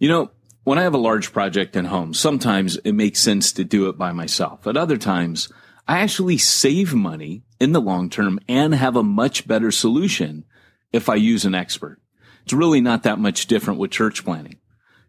[0.00, 0.30] You know,
[0.64, 3.98] when I have a large project at home, sometimes it makes sense to do it
[3.98, 4.66] by myself.
[4.66, 5.52] At other times,
[5.86, 10.46] I actually save money in the long term and have a much better solution
[10.90, 12.00] if I use an expert.
[12.44, 14.56] It's really not that much different with church planning.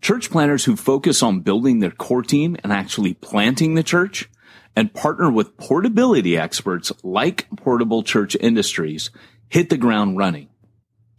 [0.02, 4.30] Church planners who focus on building their core team and actually planting the church
[4.76, 9.10] and partner with portability experts like Portable Church Industries
[9.48, 10.50] hit the ground running.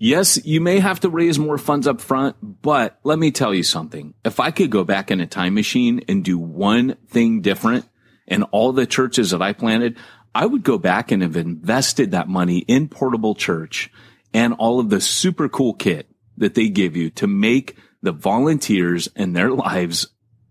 [0.05, 3.63] Yes, you may have to raise more funds up front, but let me tell you
[3.63, 4.15] something.
[4.25, 7.89] If I could go back in a time machine and do one thing different
[8.27, 9.97] in all the churches that I planted,
[10.35, 13.93] I would go back and have invested that money in portable church
[14.35, 19.09] and all of the super cool kit that they give you to make the volunteers
[19.15, 20.09] and their lives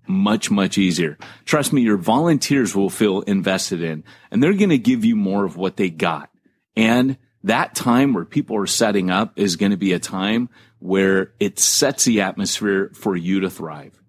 [0.07, 1.17] much, much easier.
[1.43, 5.43] Trust me, your volunteers will feel invested in and they're going to give you more
[5.43, 6.29] of what they got.
[6.77, 11.33] And that time where people are setting up is going to be a time where
[11.39, 13.99] it sets the atmosphere for you to thrive.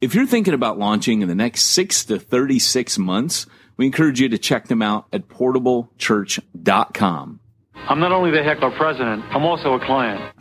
[0.00, 4.28] If you're thinking about launching in the next six to 36 months, we encourage you
[4.28, 7.40] to check them out at portablechurch.com.
[7.74, 10.34] I'm not only the heckler president, I'm also a client.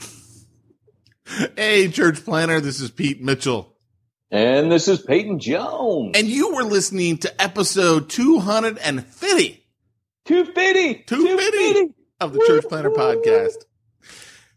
[1.55, 3.73] hey, church planner, this is Pete Mitchell.
[4.29, 6.17] And this is Peyton Jones.
[6.17, 9.63] And you were listening to episode 250.
[10.25, 11.03] 250.
[11.05, 13.66] 250 of the Church Planter podcast.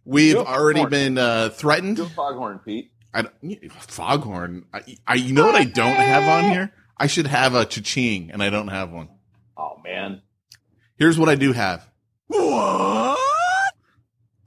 [0.04, 1.96] We've already been uh, threatened.
[1.96, 2.92] Do a foghorn, Pete.
[3.12, 3.26] I
[3.70, 4.64] foghorn.
[4.72, 6.72] I, I, you know what I don't have on here?
[6.96, 9.08] I should have a cha-ching, and I don't have one.
[9.56, 10.22] Oh man.
[10.96, 11.88] Here's what I do have.
[12.28, 13.18] What?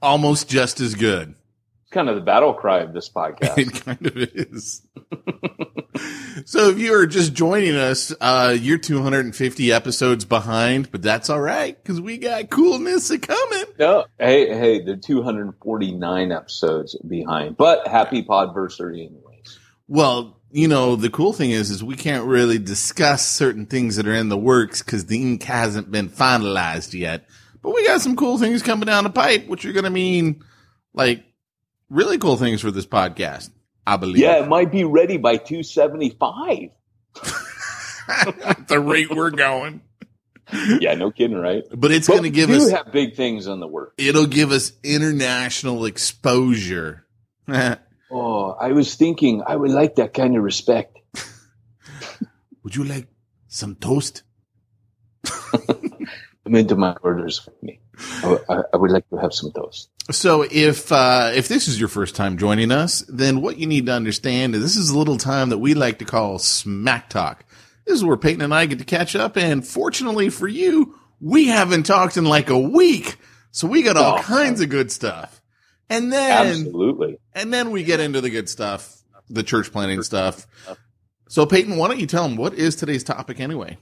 [0.00, 1.34] Almost just as good.
[1.82, 3.58] It's kind of the battle cry of this podcast.
[3.58, 4.86] it kind of is.
[6.44, 11.40] so if you are just joining us, uh, you're 250 episodes behind, but that's all
[11.40, 13.64] right because we got coolness coming.
[13.78, 19.58] No, hey, hey, they're 249 episodes behind, but happy podversary anyways.
[19.86, 24.06] Well, you know, the cool thing is, is we can't really discuss certain things that
[24.06, 27.26] are in the works because the ink hasn't been finalized yet.
[27.60, 30.44] But we got some cool things coming down the pipe, which are going to mean
[30.92, 31.24] like
[31.90, 33.50] really cool things for this podcast.
[33.86, 34.18] I believe.
[34.18, 36.70] Yeah, it might be ready by 275.
[38.68, 39.82] the rate we're going.
[40.52, 41.64] Yeah, no kidding, right?
[41.74, 43.94] But it's going to give do us have big things on the work.
[43.96, 47.06] It'll give us international exposure.
[48.10, 50.98] oh, I was thinking I would like that kind of respect.
[52.62, 53.06] would you like
[53.48, 54.22] some toast?
[56.46, 57.80] I'm into my orders with me.
[57.98, 59.88] I, I, I would like to have some toast.
[60.10, 63.86] So if uh, if this is your first time joining us, then what you need
[63.86, 67.44] to understand is this is a little time that we like to call smack talk.
[67.86, 71.46] This is where Peyton and I get to catch up, and fortunately for you, we
[71.46, 73.16] haven't talked in like a week,
[73.50, 74.66] so we got all oh, kinds man.
[74.66, 75.40] of good stuff.
[75.88, 80.46] And then absolutely, and then we get into the good stuff, the church planting stuff.
[81.28, 83.78] So, Peyton, why don't you tell them what is today's topic anyway?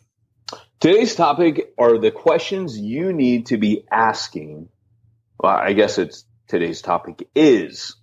[0.79, 4.69] Today's topic are the questions you need to be asking.
[5.43, 7.97] Well, I guess it's today's topic is,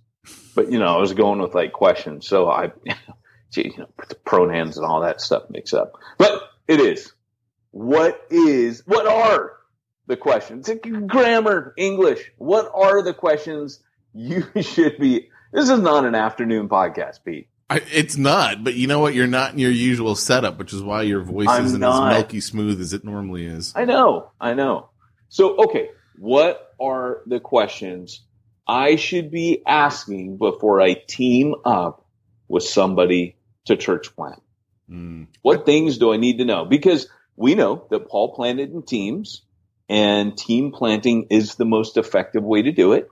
[0.54, 2.72] but you know, I was going with like questions, so I,
[3.50, 5.94] gee, you know, put the pronouns and all that stuff mix up.
[6.18, 7.12] But it is.
[7.70, 8.82] What is?
[8.86, 9.52] What are
[10.06, 10.68] the questions?
[10.68, 12.30] Like grammar, English.
[12.36, 13.80] What are the questions
[14.12, 15.30] you should be?
[15.52, 17.48] This is not an afternoon podcast, Pete.
[17.70, 19.14] I, it's not, but you know what?
[19.14, 22.12] You're not in your usual setup, which is why your voice I'm isn't not.
[22.12, 23.72] as milky smooth as it normally is.
[23.76, 24.90] I know, I know.
[25.28, 25.90] So, okay,
[26.20, 28.20] what are the questions
[28.68, 32.06] I should be asking before I team up
[32.46, 34.42] with somebody to church plant?
[34.90, 35.28] Mm.
[35.40, 36.66] What things do I need to know?
[36.66, 39.46] Because we know that Paul planted in teams
[39.88, 43.08] and team planting is the most effective way to do it.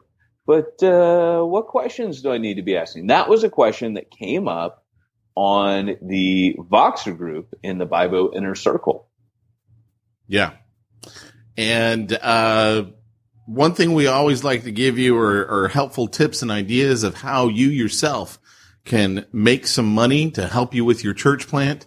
[0.47, 3.07] But uh, what questions do I need to be asking?
[3.07, 4.85] That was a question that came up
[5.35, 9.09] on the Voxer group in the Bivo Inner Circle.
[10.27, 10.57] Yeah.
[11.57, 12.85] And uh,
[13.49, 17.15] one thing we always like to give you are, are helpful tips and ideas of
[17.15, 18.39] how you yourself
[18.85, 21.87] can make some money to help you with your church plant.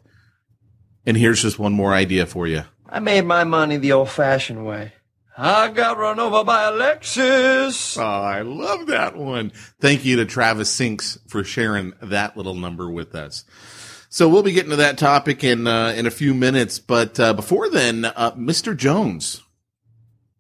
[1.05, 2.63] And here's just one more idea for you.
[2.89, 4.93] I made my money the old fashioned way.
[5.37, 7.95] I got run over by a Lexus.
[7.97, 9.51] Oh, I love that one.
[9.79, 13.45] Thank you to Travis Sinks for sharing that little number with us.
[14.09, 17.33] So we'll be getting to that topic in uh, in a few minutes, but uh,
[17.33, 18.75] before then, uh, Mr.
[18.75, 19.41] Jones,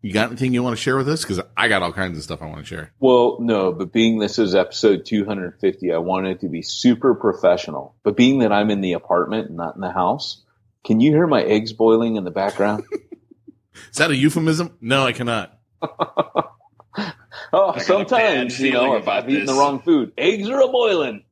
[0.01, 1.21] you got anything you want to share with us?
[1.21, 2.91] Because I got all kinds of stuff I want to share.
[2.99, 7.95] Well, no, but being this is episode 250, I wanted to be super professional.
[8.03, 10.43] But being that I'm in the apartment and not in the house,
[10.83, 12.83] can you hear my eggs boiling in the background?
[13.91, 14.77] Is that a euphemism?
[14.81, 15.57] No, I cannot.
[15.81, 16.47] oh,
[16.93, 20.61] got a bad sometimes, you know, if I've about eaten the wrong food, eggs are
[20.61, 21.23] a boiling.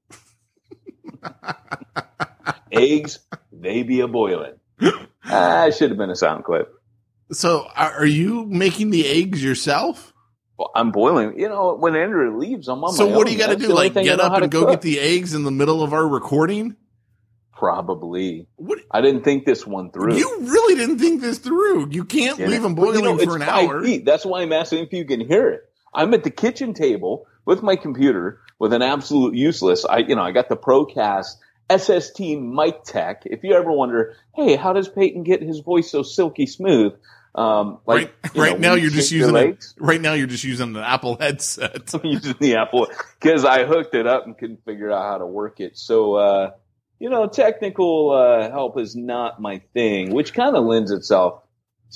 [2.72, 3.20] eggs,
[3.52, 4.54] they be a boiling.
[5.26, 6.79] Ah, it should have been a sound clip.
[7.32, 10.14] So, are you making the eggs yourself?
[10.58, 11.40] Well, I'm boiling.
[11.40, 13.26] You know, when Andrew leaves, I'm on so, my what own.
[13.28, 13.70] do you got to do?
[13.70, 14.70] Like, get up and go cook.
[14.72, 16.76] get the eggs in the middle of our recording?
[17.56, 18.48] Probably.
[18.56, 18.80] What?
[18.92, 20.16] I didn't think this one through.
[20.18, 21.90] You really didn't think this through.
[21.92, 22.48] You can't Yeah.
[22.48, 23.84] leave them boiling you know, for an hour.
[23.84, 24.06] feet.
[24.06, 25.62] That's why I'm asking if you can hear it.
[25.94, 29.86] I'm at the kitchen table with my computer with an absolute useless.
[29.86, 31.36] I, you know, I got the Procast
[31.70, 33.24] SST mic tech.
[33.26, 36.94] If you ever wonder, hey, how does Peyton get his voice so silky smooth?
[37.36, 40.44] Um, like right, right know, now you're you just using a, right now you're just
[40.44, 41.94] using an Apple headset.
[41.94, 42.88] I'm using the Apple
[43.20, 45.78] because I hooked it up and couldn't figure out how to work it.
[45.78, 46.52] So, uh,
[47.00, 51.44] you know, technical uh, help is not my thing, which kind of lends itself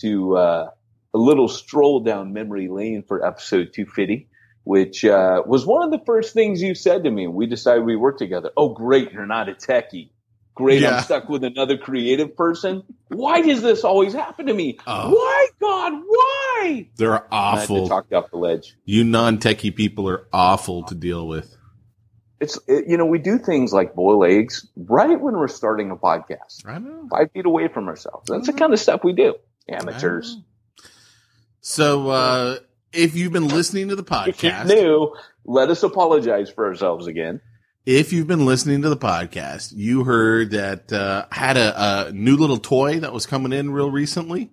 [0.02, 0.70] to uh,
[1.14, 4.28] a little stroll down memory lane for episode 250,
[4.64, 7.28] which uh, was one of the first things you said to me.
[7.28, 8.52] We decided we work together.
[8.56, 10.10] Oh, great, you're not a techie.
[10.56, 10.98] Great, Yeah.
[10.98, 12.84] I'm stuck with another creative person.
[13.08, 14.78] Why does this always happen to me?
[14.86, 15.10] Oh.
[15.12, 15.94] Why, God?
[16.06, 16.90] Why?
[16.96, 17.88] They're I had to awful.
[17.88, 18.76] talk off the ledge.
[18.86, 21.56] You non-techie people are awful to deal with.
[22.40, 25.96] it's it, you know we do things like boil eggs right when we're starting a
[25.96, 27.08] podcast I know.
[27.10, 29.36] five feet away from ourselves that's the kind of stuff we do
[29.70, 30.38] amateurs
[31.62, 32.58] So, uh,
[32.92, 35.16] if you've been listening to the if you podcast, knew
[35.46, 37.40] let us apologize for ourselves again
[37.86, 42.12] if you've been listening to the podcast, you heard that uh, I had a, a
[42.12, 44.52] new little toy that was coming in real recently.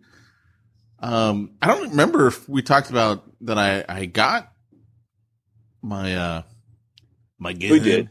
[0.99, 3.57] Um, I don't remember if we talked about that.
[3.57, 4.53] I I got
[5.83, 6.43] my uh
[7.39, 7.71] my gun.
[7.71, 8.09] we did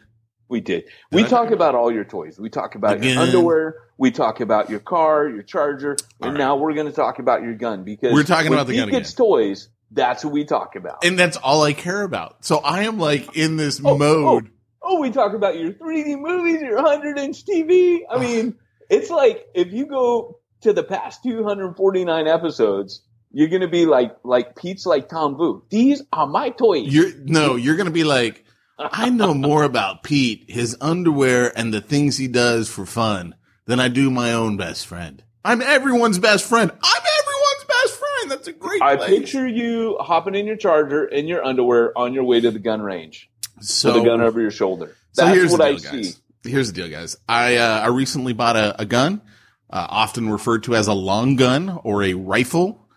[0.47, 4.09] we did we I talk about all your toys we talk about your underwear we
[4.09, 6.39] talk about your car your charger All and right.
[6.43, 8.89] now we're going to talk about your gun because We're talking when about the gun
[8.89, 9.17] gets again.
[9.27, 12.43] toys that's what we talk about and that's all I care about.
[12.43, 14.47] So I am like in this Oh, mode.
[14.47, 14.51] Oh,
[14.91, 17.99] Oh, we talk about your 3D movies, your 100 inch TV.
[18.09, 18.55] I mean,
[18.89, 24.17] it's like if you go to the past 249 episodes, you're going to be like,
[24.23, 25.63] like Pete's like Tom Vu.
[25.69, 26.91] These are my toys.
[26.91, 28.43] You're no, you're gonna be like,
[28.79, 33.79] I know more about Pete, his underwear, and the things he does for fun than
[33.79, 35.23] I do my own best friend.
[35.45, 36.71] I'm everyone's best friend.
[36.71, 38.31] I'm everyone's best friend.
[38.31, 38.81] That's a great.
[38.81, 39.09] I place.
[39.09, 42.81] picture you hopping in your charger in your underwear on your way to the gun
[42.81, 43.28] range
[43.61, 44.95] so with a gun over your shoulder.
[45.13, 46.13] So That's here's what the I deal, see.
[46.43, 47.17] Here's the deal, guys.
[47.27, 49.21] I uh, I recently bought a, a gun,
[49.69, 52.87] uh, often referred to as a long gun or a rifle.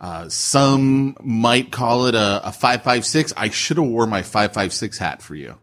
[0.00, 3.32] Uh, some might call it a, a five five six.
[3.36, 5.58] I should have wore my five five six hat for you.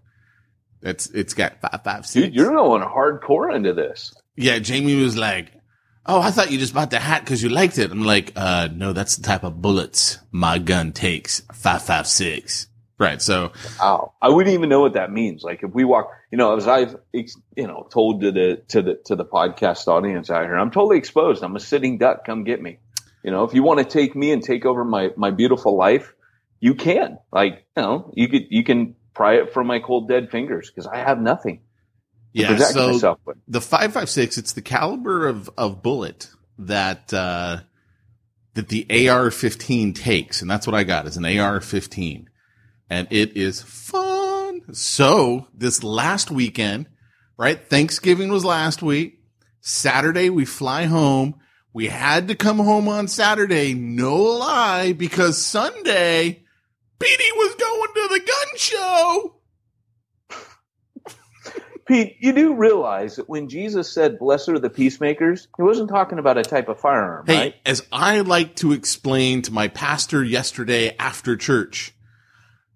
[0.81, 2.25] It's it's got five five six.
[2.25, 4.13] Dude, you're going hardcore into this.
[4.35, 5.51] yeah, Jamie was like,
[6.05, 8.67] "Oh, I thought you just bought the hat because you liked it." I'm like, "Uh,
[8.73, 11.41] no, that's the type of bullets my gun takes.
[11.53, 12.67] Five five six.
[12.97, 13.21] Right.
[13.21, 15.43] So Wow, I wouldn't even know what that means.
[15.43, 19.01] Like if we walk, you know, as I've you know told to the to the
[19.05, 21.43] to the podcast audience out here, I'm totally exposed.
[21.43, 22.25] I'm a sitting duck.
[22.25, 22.79] Come get me.
[23.23, 26.13] You know, if you want to take me and take over my my beautiful life,
[26.59, 27.17] you can.
[27.31, 30.87] Like you know, you could you can pry it from my cold dead fingers because
[30.87, 31.61] I have nothing
[32.35, 32.57] yeah.
[32.57, 37.59] So the five five six, it's the caliber of of bullet that uh,
[38.55, 42.29] that the AR fifteen takes, and that's what I got is an AR fifteen,
[42.89, 44.61] and it is fun.
[44.73, 46.87] So this last weekend,
[47.37, 47.59] right?
[47.69, 49.19] Thanksgiving was last week.
[49.61, 51.35] Saturday we fly home.
[51.73, 56.43] We had to come home on Saturday, no lie, because Sunday,
[56.99, 59.35] Petey was going to the gun show.
[61.85, 66.17] Pete, you do realize that when Jesus said, "Blessed are the peacemakers," he wasn't talking
[66.17, 67.55] about a type of firearm, Hey, right?
[67.65, 71.93] as I like to explain to my pastor yesterday after church,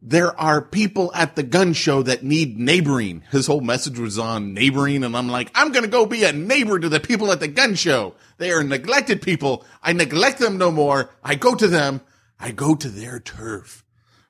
[0.01, 3.23] there are people at the gun show that need neighboring.
[3.31, 6.79] His whole message was on neighboring, and I'm like, I'm gonna go be a neighbor
[6.79, 8.15] to the people at the gun show.
[8.37, 9.65] They are neglected people.
[9.83, 11.09] I neglect them no more.
[11.23, 12.01] I go to them.
[12.39, 13.83] I go to their turf.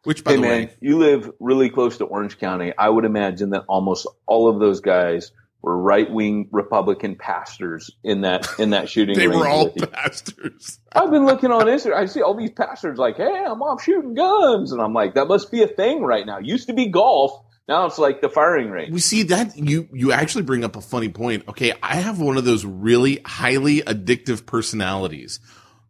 [0.06, 2.74] Which, by Hey the man, way, you live really close to Orange County.
[2.76, 8.22] I would imagine that almost all of those guys were right wing Republican pastors in
[8.22, 9.18] that in that shooting.
[9.18, 10.80] they were all pastors.
[10.94, 11.96] I've been looking on Instagram.
[11.96, 15.28] I see all these pastors like, "Hey, I'm off shooting guns," and I'm like, "That
[15.28, 18.72] must be a thing right now." Used to be golf, now it's like the firing
[18.72, 18.92] range.
[18.92, 21.44] We see that you you actually bring up a funny point.
[21.48, 25.40] Okay, I have one of those really highly addictive personalities.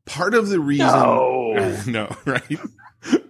[0.06, 1.80] Part of the reason, No.
[1.88, 2.60] no, right?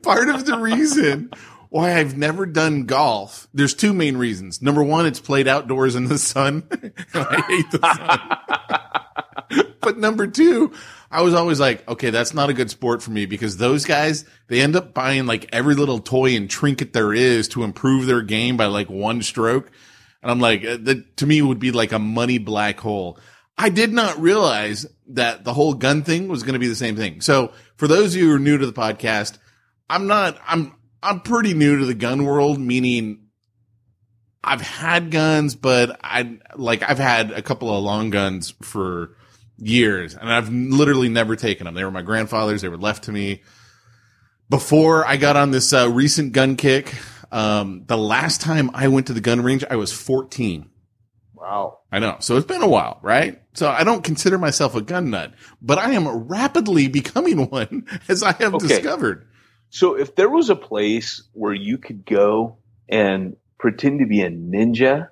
[0.02, 1.30] Part of the reason
[1.70, 3.48] why I've never done golf.
[3.54, 4.62] There's two main reasons.
[4.62, 6.68] Number one, it's played outdoors in the sun.
[7.14, 8.48] I hate the
[9.52, 9.66] sun.
[9.82, 10.74] but number two,
[11.12, 14.26] I was always like, okay, that's not a good sport for me because those guys,
[14.48, 18.22] they end up buying like every little toy and trinket there is to improve their
[18.22, 19.72] game by like one stroke.
[20.22, 23.20] And I'm like, uh, that to me would be like a money black hole.
[23.58, 26.96] I did not realize that the whole gun thing was going to be the same
[26.96, 27.22] thing.
[27.22, 29.38] So for those of you who are new to the podcast,
[29.90, 33.28] I'm not, I'm, I'm pretty new to the gun world, meaning
[34.44, 39.16] I've had guns, but I like, I've had a couple of long guns for
[39.58, 41.74] years and I've literally never taken them.
[41.76, 42.62] They were my grandfather's.
[42.62, 43.44] They were left to me
[44.50, 46.96] before I got on this uh, recent gun kick.
[47.32, 50.70] Um, the last time I went to the gun range, I was 14.
[51.36, 51.80] Wow.
[51.92, 52.18] I know.
[52.20, 53.42] So it's been a while, right?
[53.54, 58.24] So I don't consider myself a gun nut, but I am rapidly becoming one as
[58.24, 58.68] I have Okay.
[58.68, 59.28] discovered.
[59.70, 62.58] So if there was a place where you could go
[62.88, 65.10] and pretend to be a ninja,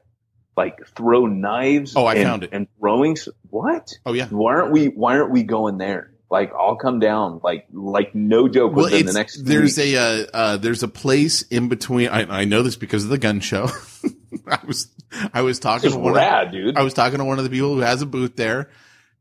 [0.55, 1.95] like throw knives.
[1.95, 2.49] Oh, I and, found it.
[2.51, 3.17] And throwing.
[3.49, 3.93] What?
[4.05, 4.27] Oh yeah.
[4.27, 4.87] Why aren't we?
[4.87, 6.11] Why aren't we going there?
[6.29, 7.39] Like I'll come down.
[7.43, 8.73] Like like no joke.
[8.75, 9.45] Well, within the next.
[9.45, 9.95] there's week.
[9.95, 12.09] a, uh, uh, there's a place in between.
[12.09, 13.69] I, I know this because of the gun show.
[14.47, 14.89] I was,
[15.33, 16.77] I was talking to one of, dude.
[16.77, 18.69] I was talking to one of the people who has a booth there.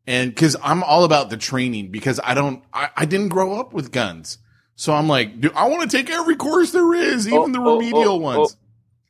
[0.08, 3.72] And cause I'm all about the training because I don't, I, I didn't grow up
[3.72, 4.38] with guns.
[4.76, 7.58] So I'm like, dude, I want to take every course there is, even Oh, the
[7.60, 8.56] oh, remedial oh, ones.
[8.56, 8.62] oh.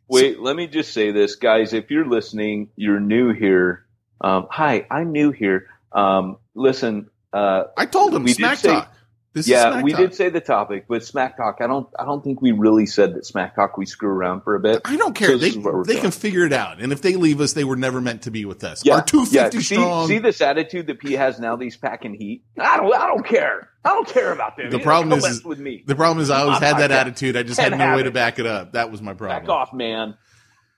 [0.08, 1.72] Wait, let me just say this, guys.
[1.72, 3.84] If you're listening, you're new here.
[4.20, 5.66] Um, hi, I'm new here.
[5.90, 8.94] Um, listen, uh, I told him smack talk.
[9.36, 10.00] This is yeah, we talk.
[10.00, 11.58] did say the topic, but Smack Talk.
[11.60, 11.86] I don't.
[11.98, 13.76] I don't think we really said that Smack Talk.
[13.76, 14.80] We screw around for a bit.
[14.86, 15.28] I don't care.
[15.28, 16.04] So they is what we're they doing.
[16.04, 16.80] can figure it out.
[16.80, 18.82] And if they leave us, they were never meant to be with us.
[18.82, 19.60] Yeah, Our 250 yeah.
[19.62, 20.08] See, strong.
[20.08, 21.54] see this attitude that Pete has now.
[21.58, 22.44] He's packing heat.
[22.58, 22.94] I don't.
[22.94, 23.68] I don't care.
[23.84, 24.70] I don't care about them.
[24.70, 25.84] The You problem is- with me.
[25.86, 27.36] the problem is I always I'm had that attitude.
[27.36, 28.72] I just had no way to back it up.
[28.72, 29.42] That was my problem.
[29.42, 30.16] Back off, man.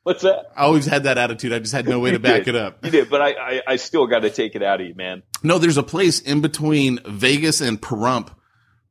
[0.02, 0.46] What's that?
[0.56, 1.52] I always had that attitude.
[1.52, 2.54] I just had no way to back did.
[2.54, 2.84] it up.
[2.84, 5.22] You did, but I, I, I still got to take it out of you, man.
[5.44, 8.30] No, there's a place in between Vegas and Pahrump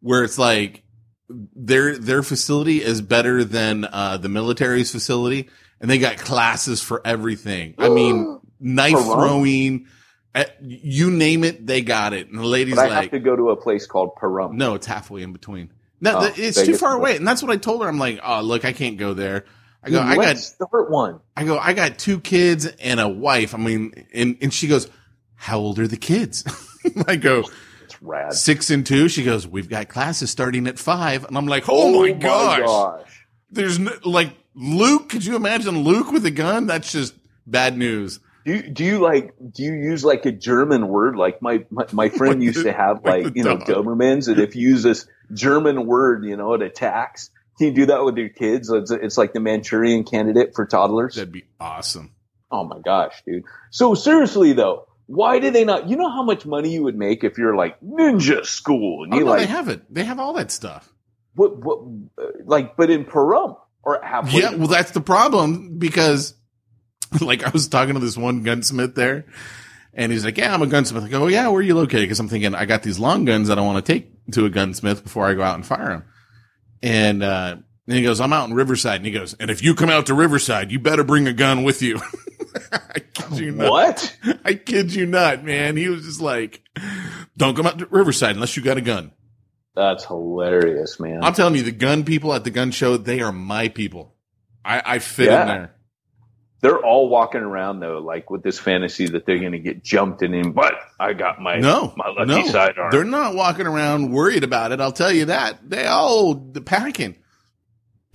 [0.01, 0.83] where it's like
[1.29, 5.49] their their facility is better than uh, the military's facility,
[5.81, 7.75] and they got classes for everything.
[7.77, 9.87] I mean, knife throwing,
[10.35, 12.29] eh, you name it, they got it.
[12.29, 14.53] And the lady's But I like, have to go to a place called Pahrump.
[14.53, 15.71] No, it's halfway in between.
[15.99, 17.87] No, Oh, it's too far away, and that's what I told her.
[17.87, 19.45] I'm like, oh, look, I can't go there.
[19.83, 21.19] I go, Dude, I got, start one.
[21.35, 23.55] I go, I got two kids and a wife.
[23.55, 24.89] I mean, and and she goes,
[25.35, 26.43] how old are the kids?
[27.07, 27.43] I go,
[28.01, 28.33] Rad.
[28.33, 29.09] six and two.
[29.09, 32.59] She goes, we've got classes starting at five, and I'm like, oh, oh my gosh,
[32.59, 33.25] gosh.
[33.51, 35.09] there's no, like Luke.
[35.09, 36.67] Could you imagine Luke with a gun?
[36.67, 37.13] That's just
[37.45, 38.19] bad news.
[38.47, 41.85] Do you, do you like do you use like a German word like my my,
[41.91, 43.67] my friend used to have like like you know dog.
[43.67, 47.85] Dobermans and if you use this German word you know it attacks can you do
[47.87, 52.15] that with your kids it's, it's like the Manchurian candidate for toddlers That'd be awesome.
[52.49, 56.45] oh my gosh dude so seriously though why do they not you know how much
[56.45, 59.45] money you would make if you're like ninja school and Oh, you no, like they
[59.47, 59.81] have it.
[59.93, 60.93] They have all that stuff.
[61.33, 61.79] what, what,
[62.21, 64.41] uh, like, but in Pahrump or halfway.
[64.41, 66.33] Yeah, well, that's the problem because,
[67.21, 69.25] like, I was talking to this one gunsmith there,
[69.93, 72.01] and he's like, "Yeah, I'm a gunsmith." I go, oh, "Yeah, where are you located?"
[72.01, 74.49] Because I'm thinking I got these long guns that I want to take to a
[74.49, 76.03] gunsmith before I go out and fire them.
[76.83, 77.55] And uh,
[77.87, 80.07] and he goes, "I'm out in Riverside," and he goes, "And if you come out
[80.07, 82.01] to Riverside, you better bring a gun with you."
[82.71, 83.69] I kid you not.
[83.71, 84.17] What?
[84.45, 85.77] I kid you not, man.
[85.77, 86.61] He was just like,
[87.37, 89.11] "Don't come out to Riverside unless you got a gun."
[89.75, 91.23] That's hilarious, man.
[91.23, 94.15] I'm telling you, the gun people at the gun show, they are my people.
[94.65, 95.41] I, I fit Yeah.
[95.41, 95.73] in there.
[96.61, 100.23] They're all walking around though, like with this fantasy that they're going to get jumped
[100.23, 100.53] and in.
[100.53, 102.89] But I got my No, my lucky no, sidearm.
[102.89, 104.81] they're not walking around worried about it.
[104.81, 105.69] I'll tell you that.
[105.69, 107.15] They all the packing,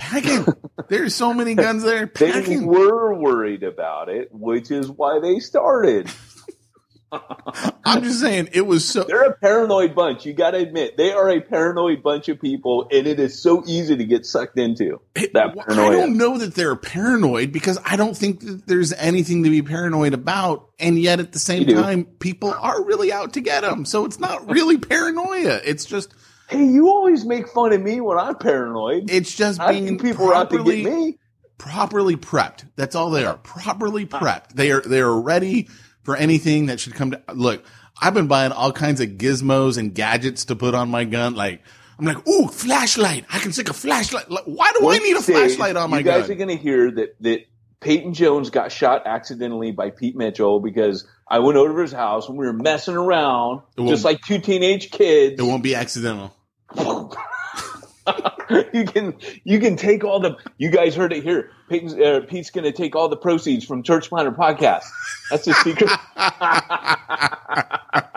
[0.02, 0.47] packing.
[0.88, 2.06] There's so many guns there.
[2.06, 2.66] They Packing.
[2.66, 6.11] were worried about it, which is why they started.
[7.85, 9.04] I'm just saying it was so.
[9.04, 10.25] They're a paranoid bunch.
[10.25, 13.62] You got to admit, they are a paranoid bunch of people, and it is so
[13.66, 15.88] easy to get sucked into that paranoia.
[15.88, 19.61] I don't know that they're paranoid because I don't think that there's anything to be
[19.61, 23.85] paranoid about, and yet at the same time, people are really out to get them.
[23.85, 25.61] So it's not really paranoia.
[25.64, 26.14] It's just
[26.52, 29.11] Hey, you always make fun of me when I'm paranoid.
[29.11, 31.18] it's just being people are out to properly get me.
[31.59, 32.64] properly prepped.
[32.76, 33.37] That's all they are.
[33.37, 34.21] Properly ah.
[34.21, 34.54] prepped.
[34.54, 35.68] They are they are ready
[36.02, 37.64] for anything that should come to look.
[38.00, 41.35] I've been buying all kinds of gizmos and gadgets to put on my gun.
[41.35, 41.62] Like
[41.99, 43.26] I'm like, ooh, flashlight.
[43.32, 44.30] I can stick a flashlight.
[44.30, 46.14] Like, why do I need a flashlight on my gun?
[46.14, 46.37] You guys gun?
[46.37, 47.47] are going to hear that that
[47.80, 52.28] Peyton Jones got shot accidentally by Pete Mitchell because I went over to his house
[52.28, 55.40] and we were messing around just like two teenage kids.
[55.40, 56.35] it won't be accidental.
[58.73, 59.14] you can
[59.45, 61.50] you can take all the you guys heard it here.
[61.69, 64.85] Peyton's, uh, Pete's going to take all the proceeds from Church Planter podcast.
[65.31, 65.91] That's his secret.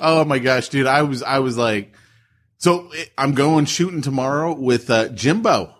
[0.00, 0.86] Oh my gosh, dude.
[0.86, 1.92] I was I was like,
[2.58, 5.74] so I'm going shooting tomorrow with uh, Jimbo.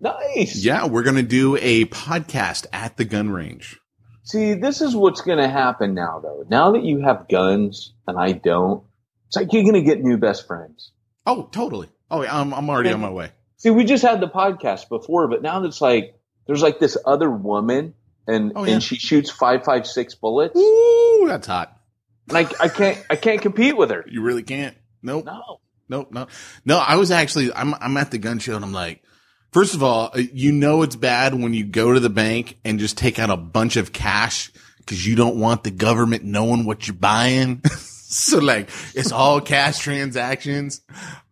[0.00, 0.56] nice.
[0.64, 3.78] Yeah, we're gonna do a podcast at the gun range.
[4.24, 6.44] See, this is what's going to happen now, though.
[6.48, 8.84] Now that you have guns and I don't,
[9.30, 10.90] it's like you're going to get new best friends.
[11.24, 11.88] Oh, totally.
[12.10, 13.30] Oh, yeah, I'm I'm already on my way.
[13.58, 17.30] See, we just had the podcast before, but now it's like there's like this other
[17.30, 17.94] woman,
[18.26, 18.72] and Oh, yeah.
[18.74, 21.78] and she shoots five five six bullets, Ooh, that's hot.
[22.28, 24.04] and I, I can't I can't compete with her.
[24.10, 24.76] You really can't.
[25.02, 25.24] Nope.
[25.26, 26.10] No, Nope.
[26.12, 26.26] No.
[26.64, 26.78] No.
[26.78, 27.52] I was actually.
[27.52, 29.02] I'm I'm at the gun show and I'm like.
[29.52, 32.78] First of all, uh, you know it's bad when you go to the bank and
[32.78, 36.86] just take out a bunch of cash because you don't want the government knowing what
[36.86, 37.60] you're buying.
[38.12, 40.82] so like it's all cash transactions.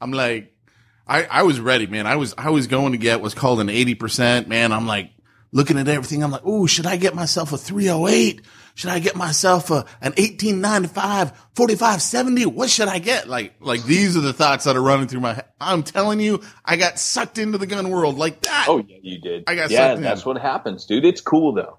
[0.00, 0.54] I'm like,
[1.08, 2.06] I, I was ready, man.
[2.06, 4.72] I was, I was going to get what's called an 80%, man.
[4.72, 5.10] I'm like
[5.50, 6.22] looking at everything.
[6.22, 8.42] I'm like, oh, should I get myself a 308?
[8.74, 12.46] Should I get myself a, an 1895, 4570?
[12.46, 13.28] What should I get?
[13.28, 15.46] Like, like these are the thoughts that are running through my head.
[15.60, 18.66] I'm telling you, I got sucked into the gun world like that.
[18.68, 19.44] oh yeah, you did.
[19.48, 20.02] I got yeah, sucked in.
[20.04, 21.04] that's what happens, dude.
[21.04, 21.78] It's cool though.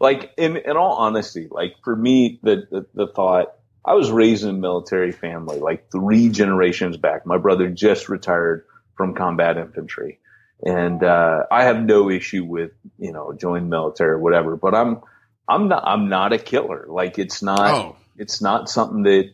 [0.00, 3.54] Like in in all honesty, like for me, the the, the thought.
[3.84, 7.26] I was raised in a military family, like three generations back.
[7.26, 8.64] My brother just retired
[8.96, 10.20] from combat infantry.
[10.62, 14.74] And, uh, I have no issue with, you know, join the military or whatever, but
[14.74, 15.00] I'm,
[15.48, 16.86] I'm not, I'm not a killer.
[16.88, 19.30] Like it's not, Oh, it's not something that,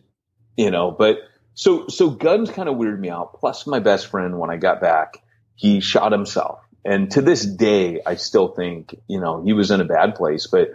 [0.55, 1.17] you know, but
[1.53, 3.33] so, so guns kind of weirded me out.
[3.33, 5.17] Plus my best friend, when I got back,
[5.55, 6.61] he shot himself.
[6.85, 10.47] And to this day, I still think, you know, he was in a bad place,
[10.47, 10.69] but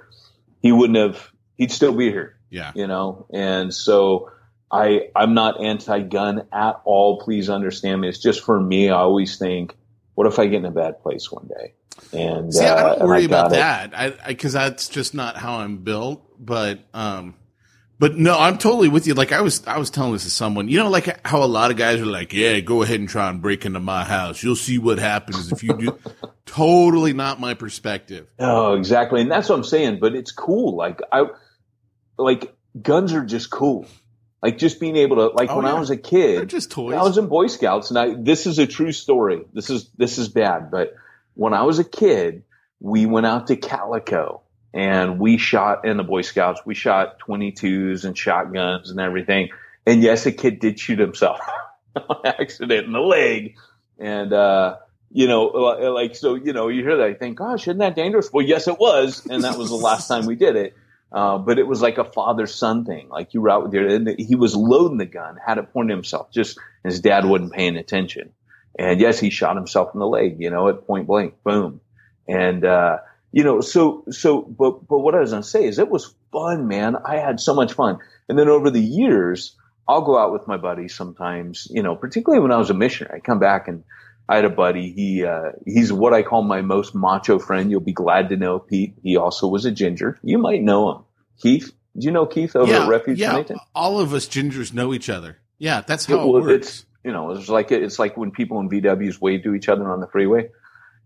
[0.61, 2.71] he wouldn't have, he'd still be here yeah.
[2.75, 4.31] you know and so
[4.71, 9.39] i i'm not anti-gun at all please understand me it's just for me i always
[9.39, 9.77] think
[10.15, 11.75] what if i get in a bad place one day
[12.13, 13.57] and See, I uh, don't and worry about it.
[13.57, 13.93] that.
[13.95, 16.27] I, I, cause that's just not how I'm built.
[16.39, 17.35] But, um,
[17.99, 19.15] but no, I'm totally with you.
[19.15, 21.71] Like I was, I was telling this to someone, you know, like how a lot
[21.71, 24.43] of guys are like, yeah, go ahead and try and break into my house.
[24.43, 25.99] You'll see what happens if you do.
[26.47, 28.27] totally not my perspective.
[28.39, 31.25] oh exactly and that's what i'm saying but it's cool like i
[32.19, 33.87] like guns are just cool
[34.43, 35.75] like just being able to like Oh, when yeah.
[35.75, 36.95] i was a They're kid just toys.
[36.95, 39.43] I was in Boy Scouts, and I this is a true story.
[39.53, 40.95] This is this is bad, but
[41.35, 42.43] when I was a kid,
[42.81, 44.43] we went out to Calico
[44.75, 46.61] and we shot in the Boy Scouts.
[46.67, 49.51] We shot 22s and shotguns and everything.
[49.87, 51.41] And yes, a kid did shoot himself
[51.97, 53.55] on accident in the leg,
[53.99, 54.77] and uh,
[55.11, 58.33] you know, like so, you know, you hear that, you think, "Gosh, isn't that dangerous?"
[58.33, 60.75] Well, yes, it was, and that was the last time we did it.
[61.13, 63.09] Uh, but it was like a father son thing.
[63.11, 66.31] Like you were out with your, he was loading the gun, had it pointed himself.
[66.31, 68.33] Just his dad wasn't paying attention.
[68.79, 71.83] And yes, he shot himself in the leg, you know, at point blank, boom.
[72.27, 72.99] And, uh,
[73.31, 76.15] you know, so, so, but, but what I was going to say is it was
[76.33, 76.97] fun, man.
[76.97, 77.99] I had so much fun.
[78.29, 79.55] And then over the years,
[79.87, 83.19] I'll go out with my buddies sometimes, you know, particularly when I was a missionary.
[83.19, 83.85] I come back and
[84.33, 84.91] I had a buddy.
[84.93, 87.71] He uh, he's what I call my most macho friend.
[87.71, 88.95] You'll be glad to know, Pete.
[89.03, 90.19] He also was a ginger.
[90.23, 91.03] You might know him,
[91.39, 91.71] Keith.
[91.99, 93.33] Do you know Keith over yeah, at Refuge yeah.
[93.33, 93.59] Nathan?
[93.75, 95.37] All of us gingers know each other.
[95.59, 96.67] Yeah, that's how well, it works.
[96.67, 99.91] It's you know, it's like it's like when people in VWs wave to each other
[99.91, 100.49] on the freeway.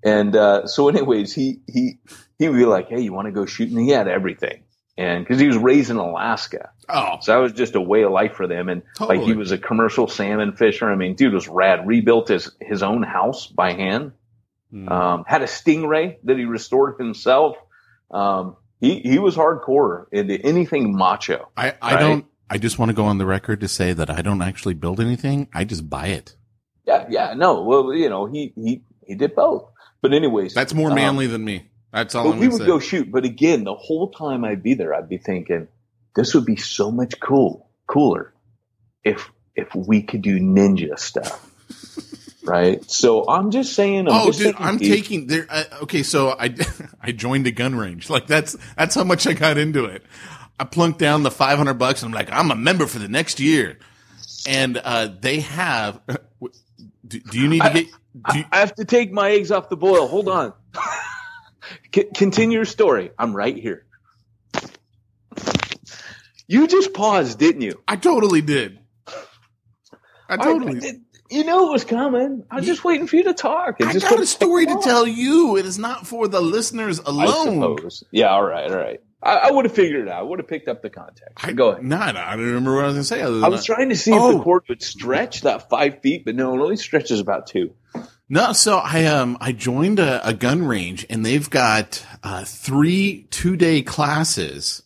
[0.04, 1.98] And uh, so, anyways, he he
[2.38, 4.62] he would be like, "Hey, you want to go shooting?" He had everything,
[4.96, 8.12] and because he was raised in Alaska, Oh, so that was just a way of
[8.12, 8.68] life for them.
[8.68, 10.90] And like he was a commercial salmon fisher.
[10.90, 11.86] I mean, dude was rad.
[11.86, 14.12] Rebuilt his his own house by hand.
[14.70, 14.88] Hmm.
[14.88, 17.56] Um, had a stingray that he restored himself.
[18.10, 21.48] Um, he he was hardcore into anything macho.
[21.56, 22.00] I, I right.
[22.00, 22.26] don't.
[22.48, 25.00] I just want to go on the record to say that I don't actually build
[25.00, 25.48] anything.
[25.52, 26.36] I just buy it.
[26.84, 27.62] Yeah, yeah, no.
[27.62, 29.68] Well, you know, he he he did both.
[30.02, 31.70] But anyways, That's more um, manly than me.
[31.96, 32.66] That's all But I'm we would say.
[32.66, 33.10] go shoot.
[33.10, 35.66] But again, the whole time I'd be there, I'd be thinking,
[36.14, 38.34] this would be so much cool, cooler,
[39.02, 41.50] if if we could do ninja stuff,
[42.44, 42.84] right?
[42.90, 44.08] So I'm just saying.
[44.08, 45.46] I'm oh, just dude, saying, I'm taking there.
[45.48, 46.54] Uh, okay, so I
[47.00, 48.10] I joined a gun range.
[48.10, 50.04] Like that's that's how much I got into it.
[50.60, 52.02] I plunked down the 500 bucks.
[52.02, 53.78] And I'm like, I'm a member for the next year,
[54.46, 56.00] and uh, they have.
[57.06, 57.86] Do, do you need to get?
[58.32, 60.08] Do you, I have to take my eggs off the boil.
[60.08, 60.52] Hold on.
[61.94, 63.10] C- continue your story.
[63.18, 63.84] I'm right here.
[66.48, 67.82] You just paused, didn't you?
[67.88, 68.78] I totally did.
[70.28, 70.80] I totally.
[70.86, 72.44] I- you know it was coming.
[72.48, 73.78] I was just waiting for you to talk.
[73.80, 75.56] I got a story to tell you.
[75.56, 77.76] It is not for the listeners alone.
[78.12, 79.00] Yeah, all right, all right.
[79.20, 80.20] I, I would have figured it out.
[80.20, 81.32] I would have picked up the context.
[81.44, 81.82] I, Go ahead.
[81.82, 83.44] No, no, I don't remember what I was going to say.
[83.44, 84.38] I was trying to see if Oh.
[84.38, 87.74] the cord would stretch that five feet, but no, it only stretches about two.
[88.28, 93.28] No, so I um I joined a, a gun range and they've got uh, three
[93.30, 94.82] two day classes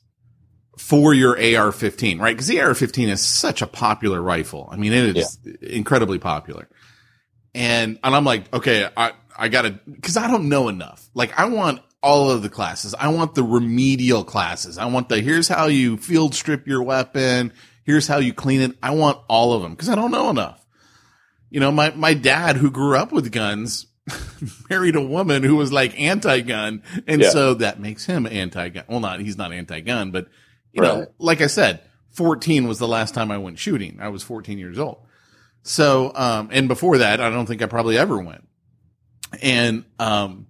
[0.77, 2.35] for your AR-15, right?
[2.35, 4.69] Because the AR-15 is such a popular rifle.
[4.73, 6.69] I mean, it is incredibly popular.
[7.55, 11.09] And and I'm like, okay, I I gotta because I don't know enough.
[11.15, 12.95] Like, I want all of the classes.
[12.95, 14.77] I want the remedial classes.
[14.77, 17.53] I want the here's how you field strip your weapon.
[17.85, 18.77] Here's how you clean it.
[18.83, 20.60] I want all of them because I don't know enough
[21.51, 23.87] you know, my, my dad who grew up with guns
[24.71, 26.83] married a woman who was like anti-gun.
[27.07, 27.31] And Yeah.
[27.31, 28.85] so that makes him anti-gun.
[28.89, 30.29] Well, not, he's not anti-gun, but
[30.73, 31.83] you know, like I said,
[32.13, 33.99] 14 was the last time I went shooting.
[34.01, 34.99] I was 14 years old.
[35.63, 38.47] So, um, and before that, I don't think I probably ever went.
[39.43, 40.47] And, um,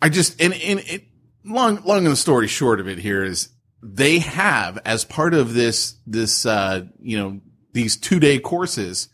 [0.00, 1.04] I just, and, and it,
[1.44, 3.48] long, long in the story short of it here is
[3.82, 7.40] they have as part of this, this, uh, you know,
[7.72, 9.08] these two day courses,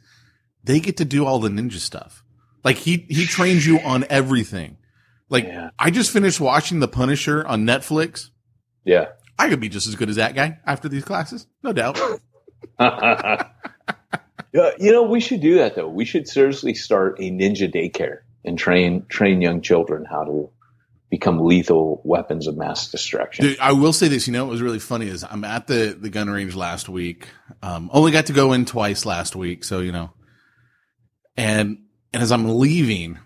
[0.64, 2.24] they get to do all the ninja stuff.
[2.64, 4.76] Like he, he trains you on everything.
[5.28, 5.70] Like Yeah.
[5.78, 8.30] I just finished watching The Punisher on Netflix.
[8.84, 9.08] Yeah.
[9.38, 11.46] I could be just as good as that guy after these classes.
[11.62, 11.98] No doubt.
[14.52, 15.88] You know, we should do that though.
[15.88, 20.50] We should seriously start a ninja daycare and train train young children how to
[21.10, 23.44] become lethal weapons of mass destruction.
[23.44, 25.96] Dude, I will say this, you know, what was really funny is I'm at the,
[25.98, 27.28] the gun range last week.
[27.62, 29.64] Um, only got to go in twice last week.
[29.64, 30.10] So, you know,
[31.38, 31.78] and,
[32.12, 33.18] and as I'm leaving,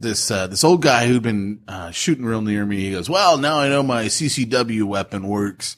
[0.00, 3.38] this, uh, this old guy who'd been, uh, shooting real near me, he goes, well,
[3.38, 5.76] now I know my CCW weapon works.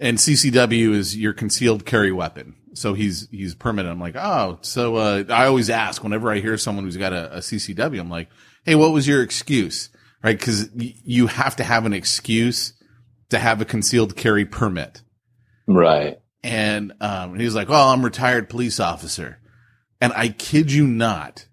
[0.00, 2.54] And CCW is your concealed carry weapon.
[2.74, 3.90] So he's, he's permitted.
[3.90, 7.36] I'm like, oh, so, uh, I always ask whenever I hear someone who's got a,
[7.36, 8.28] a CCW, I'm like,
[8.64, 9.90] Hey, what was your excuse?
[10.22, 10.40] Right.
[10.40, 12.72] Cause y- you have to have an excuse
[13.30, 15.02] to have a concealed carry permit.
[15.66, 16.18] Right.
[16.44, 19.38] And, um, he was like, well, I'm retired police officer.
[20.04, 21.46] And I kid you not,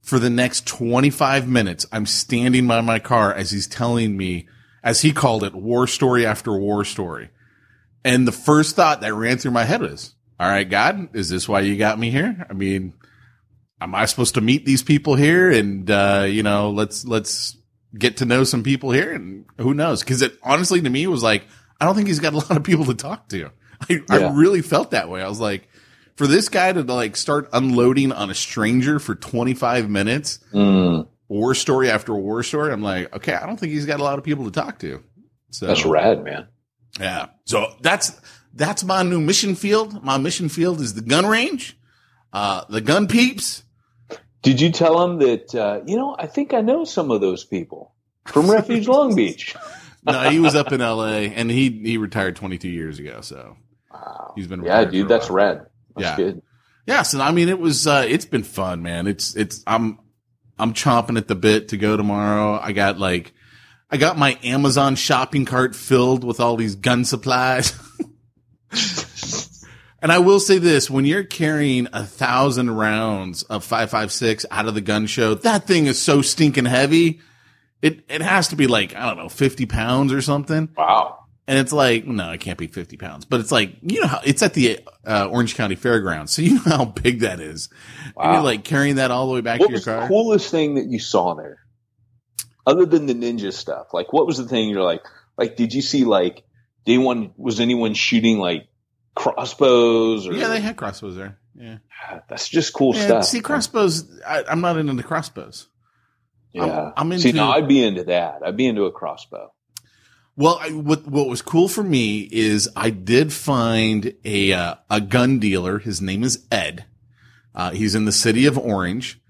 [0.00, 4.48] for the next 25 minutes, I'm standing by my car as he's telling me,
[4.82, 7.28] as he called it, war story after war story.
[8.02, 11.46] And the first thought that ran through my head was, all right, God, is this
[11.46, 12.46] why you got me here?
[12.48, 12.94] I mean,
[13.82, 15.50] am I supposed to meet these people here?
[15.50, 17.58] And, uh, you know, let's, let's
[17.98, 20.02] get to know some people here and who knows?
[20.02, 21.44] Cause it honestly to me was like,
[21.78, 23.50] I don't think he's got a lot of people to talk to.
[23.90, 25.20] I, I really felt that way.
[25.20, 25.68] I was like,
[26.20, 31.54] for this guy to like start unloading on a stranger for 25 minutes, Mm, war
[31.54, 34.24] story after war story, I'm like, okay, I don't think he's got a lot of
[34.24, 35.02] people to talk to.
[35.50, 36.46] So that's rad, man.
[37.00, 37.28] yeah.
[37.46, 38.20] So that's
[38.52, 40.04] that's my new mission field.
[40.04, 41.74] My mission field is the gun range,
[42.34, 43.62] uh, the gun peeps.
[44.42, 45.54] Did you tell him that?
[45.54, 47.94] Uh, you know, I think I know some of those people
[48.26, 49.56] from Refuge Long Beach.
[50.04, 51.32] No, he was up in L.A.
[51.32, 53.22] and he he retired 22 years ago.
[53.22, 53.56] So
[53.90, 54.34] Wow.
[54.36, 55.66] he's been Yeah, dude, that's rad.
[55.96, 56.16] That's Yeah.
[56.16, 56.42] good.
[56.86, 57.02] Yeah.
[57.02, 59.06] So I mean, it was uh, it's been fun, man.
[59.06, 59.98] It's it's I'm
[60.58, 62.58] I'm chomping at the bit to go tomorrow.
[62.60, 63.32] I got like
[63.90, 67.72] I got my Amazon shopping cart filled with all these gun supplies.
[70.02, 74.46] And I will say this: when you're carrying a thousand rounds of five five six
[74.50, 77.20] out of the gun show, that thing is so stinking heavy.
[77.82, 80.70] It it has to be like I don't know, fifty pounds or something.
[80.74, 81.18] Wow.
[81.50, 84.20] And it's like, no, it can't be 50 pounds, but it's like, you know how
[84.24, 86.32] it's at the uh, Orange County Fairgrounds.
[86.32, 87.68] So you know how big that is.
[88.14, 88.22] Wow.
[88.24, 90.06] And you're like carrying that all the way back What to your was the car.
[90.06, 91.58] coolest thing that you saw there?
[92.64, 93.92] Other than the ninja stuff.
[93.92, 95.02] Like what was the thing you're like
[95.36, 96.44] like did you see like
[96.84, 98.68] did anyone was anyone shooting like
[99.16, 101.38] crossbows or Yeah, they had crossbows there.
[101.56, 101.78] Yeah.
[102.28, 103.24] that's just cool Yeah, stuff.
[103.24, 105.66] see, crossbows, I, I'm not into the crossbows.
[106.52, 106.64] Yeah.
[106.96, 108.42] I'm- I'm See, now I'd be into that.
[108.44, 109.52] I'd be into a crossbow.
[110.36, 115.00] Well, I, what what was cool for me is I did find a uh, a
[115.00, 115.78] gun dealer.
[115.78, 116.86] His name is Ed.
[117.54, 119.20] Uh, he's in the city of Orange,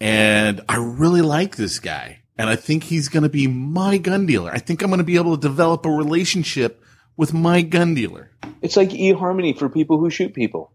[0.00, 2.22] and I really like this guy.
[2.38, 4.50] And I think he's going to be my gun dealer.
[4.50, 6.82] I think I'm going to be able to develop a relationship
[7.18, 8.30] with my gun dealer.
[8.62, 10.72] It's like eHarmony for people who shoot people.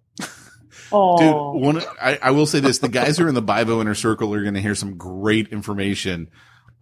[0.91, 1.17] Oh,
[1.53, 3.95] Dude, one, I, I will say this: the guys who are in the Bivo Inner
[3.95, 6.29] Circle are going to hear some great information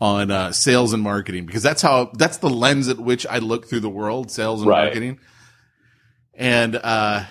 [0.03, 3.67] on uh, sales and marketing because that's how that's the lens at which I look
[3.67, 4.83] through the world: sales and Right.
[4.85, 5.19] marketing.
[6.33, 7.23] And uh,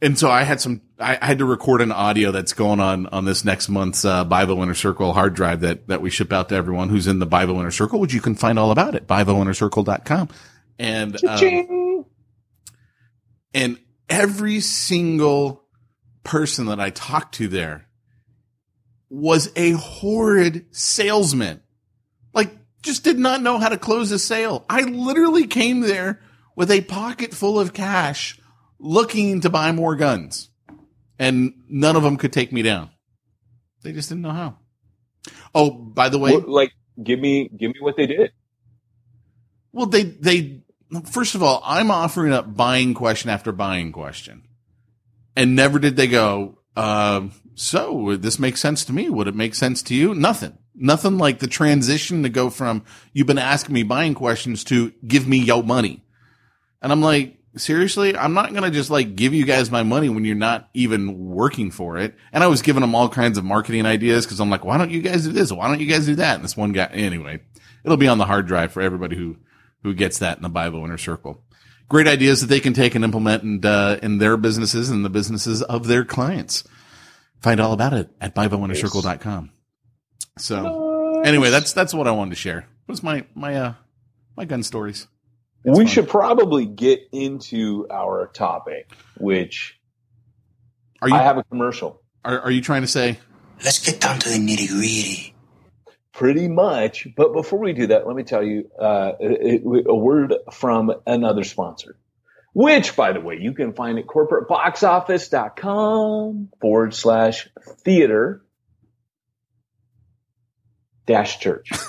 [0.00, 0.82] and so I had some.
[0.98, 4.24] I, I had to record an audio that's going on on this next month's uh,
[4.24, 7.26] Bivo Inner Circle hard drive that that we ship out to everyone who's in the
[7.26, 10.28] Bivo Inner Circle, which you can find all about at BivoInnerCircle.com.
[10.78, 11.38] And um,
[13.52, 15.64] and every single
[16.22, 17.86] person that I talked to there
[19.08, 21.62] was a horrid salesman.
[22.82, 24.64] Just did not know how to close a sale.
[24.68, 26.20] I literally came there
[26.56, 28.40] with a pocket full of cash
[28.78, 30.48] looking to buy more guns.
[31.18, 32.90] And none of them could take me down.
[33.82, 34.56] They just didn't know how.
[35.54, 38.32] Oh, by the way, What- like give me give me what they did.
[39.72, 40.62] Well, they they
[41.10, 44.42] first of all, I'm offering up buying question after buying question,
[45.36, 46.58] and never did they go.
[46.76, 49.10] Uh, so this makes sense to me.
[49.10, 50.14] Would it make sense to you?
[50.14, 50.56] Nothing.
[50.74, 55.26] Nothing like the transition to go from you've been asking me buying questions to give
[55.26, 56.04] me your money,
[56.80, 60.24] and I'm like, seriously, I'm not gonna just like give you guys my money when
[60.24, 62.14] you're not even working for it.
[62.32, 64.90] And I was giving them all kinds of marketing ideas because I'm like, why don't
[64.90, 65.52] you guys do this?
[65.52, 66.36] Why don't you guys do that?
[66.36, 67.40] And this one guy, anyway,
[67.84, 69.36] it'll be on the hard drive for everybody who
[69.82, 71.42] who gets that in the Bivo inner circle.
[71.88, 75.10] Great ideas that they can take and implement and uh, in their businesses and the
[75.10, 76.62] businesses of their clients.
[77.40, 79.50] Find all about it at BivoInnerCircle.com.
[80.40, 82.58] So anyway, that's that's what I wanted to share.
[82.58, 83.74] It was my my uh
[84.36, 85.06] my gun stories.
[85.64, 85.92] It's we fun.
[85.92, 89.78] should probably get into our topic, which
[91.02, 92.00] Are you I have a commercial.
[92.24, 93.18] are, are you trying to say
[93.62, 95.34] Let's get down to the nitty gritty.
[96.14, 97.06] Pretty much.
[97.14, 101.44] But before we do that, let me tell you uh, a, a word from another
[101.44, 101.96] sponsor,
[102.54, 107.48] which, by the way, you can find at corporateboxoffice.com forward slash
[107.84, 108.42] theater
[111.10, 111.70] dash church.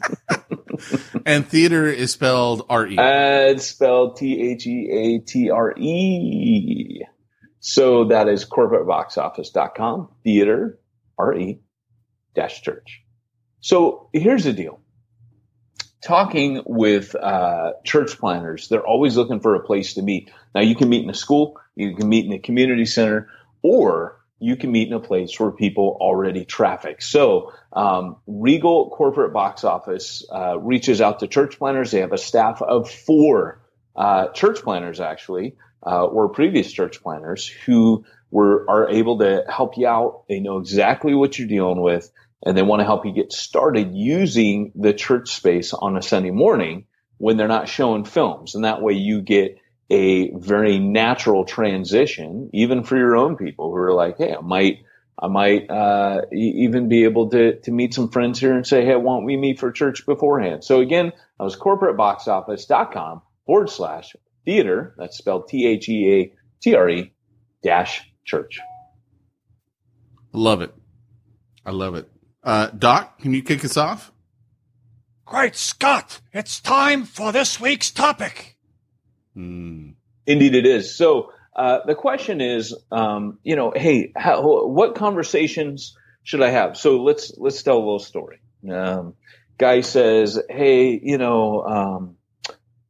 [1.26, 2.96] and theater is spelled R E.
[2.96, 7.02] Uh, it's spelled T H E A T R E.
[7.60, 10.78] So that is corporateboxoffice.com, theater,
[11.18, 11.60] R E,
[12.34, 13.02] dash church.
[13.60, 14.80] So here's the deal.
[16.04, 20.32] Talking with uh, church planners, they're always looking for a place to meet.
[20.54, 23.28] Now, you can meet in a school, you can meet in a community center,
[23.62, 27.00] or you can meet in a place where people already traffic.
[27.00, 31.92] So, um, Regal Corporate Box Office uh, reaches out to church planners.
[31.92, 33.62] They have a staff of four
[33.94, 35.54] uh, church planners, actually,
[35.86, 40.24] uh, or previous church planners who were are able to help you out.
[40.28, 42.10] They know exactly what you're dealing with,
[42.44, 46.32] and they want to help you get started using the church space on a Sunday
[46.32, 46.86] morning
[47.18, 49.58] when they're not showing films, and that way you get
[49.92, 54.78] a very natural transition, even for your own people who are like, hey, I might,
[55.20, 58.96] I might uh, even be able to to meet some friends here and say, hey,
[58.96, 60.64] why don't we meet for church beforehand?
[60.64, 64.94] So again, that was corporateboxoffice.com forward slash theater.
[64.96, 67.12] That's spelled T H E A T R E
[67.62, 68.60] dash church.
[70.32, 70.74] Love it.
[71.66, 72.08] I love it.
[72.42, 74.10] Uh, Doc, can you kick us off?
[75.26, 76.20] Great Scott!
[76.32, 78.51] It's time for this week's topic.
[79.34, 79.90] Hmm.
[80.26, 80.94] Indeed, it is.
[80.94, 86.76] So uh, the question is, um, you know, hey, how, what conversations should I have?
[86.76, 88.40] So let's let's tell a little story.
[88.70, 89.14] Um,
[89.58, 92.16] guy says, hey, you know, um,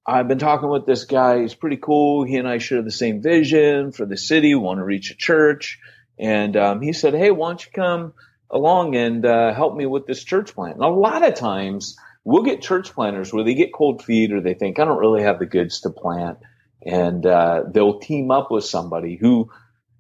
[0.07, 1.41] I've been talking with this guy.
[1.41, 2.25] He's pretty cool.
[2.25, 4.55] He and I share the same vision for the city.
[4.55, 5.79] Want to reach a church,
[6.19, 8.13] and um, he said, hey, why don't you come
[8.51, 10.75] along and uh, help me with this church plant?
[10.75, 11.97] And a lot of times.
[12.25, 15.23] We'll get church planners where they get cold feet or they think, I don't really
[15.23, 16.39] have the goods to plant
[16.85, 19.51] and uh, they'll team up with somebody who,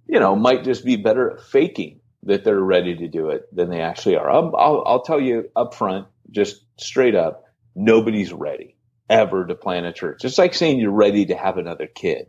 [0.07, 3.71] you know, might just be better at faking that they're ready to do it than
[3.71, 4.31] they actually are.
[4.31, 8.77] I'll, I'll, I'll tell you up front, just straight up, nobody's ready
[9.11, 10.25] ever to plant a church.
[10.25, 12.27] It's like saying you're ready to have another kid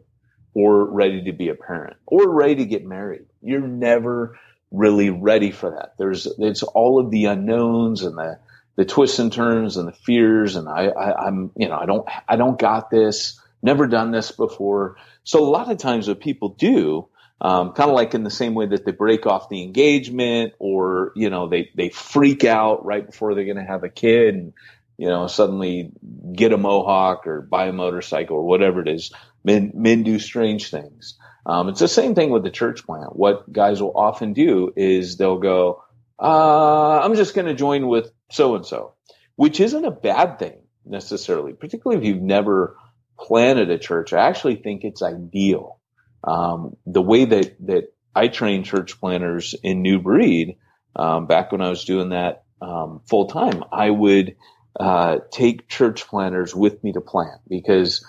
[0.53, 3.25] or ready to be a parent or ready to get married.
[3.41, 4.37] You're never
[4.71, 5.93] really ready for that.
[5.97, 8.39] There's, it's all of the unknowns and the,
[8.75, 10.55] the twists and turns and the fears.
[10.55, 14.31] And I, I, I'm, you know, I don't, I don't got this, never done this
[14.31, 14.97] before.
[15.23, 17.07] So a lot of times what people do,
[17.41, 21.11] um, kind of like in the same way that they break off the engagement or,
[21.15, 24.53] you know, they, they freak out right before they're going to have a kid and,
[24.97, 25.91] you know, suddenly
[26.33, 29.11] get a mohawk or buy a motorcycle or whatever it is.
[29.43, 31.17] Men, men do strange things.
[31.45, 33.15] Um, it's the same thing with the church plant.
[33.15, 35.83] What guys will often do is they'll go,
[36.17, 38.93] uh, I'm just going to join with so and so,
[39.35, 42.77] which isn't a bad thing necessarily, particularly if you've never
[43.19, 44.11] planted a church.
[44.13, 45.79] I actually think it's ideal.
[46.23, 50.57] Um, the way that, that I train church planters in New Breed,
[50.95, 54.35] um, back when I was doing that um, full time, I would
[54.79, 58.05] uh, take church planters with me to plant because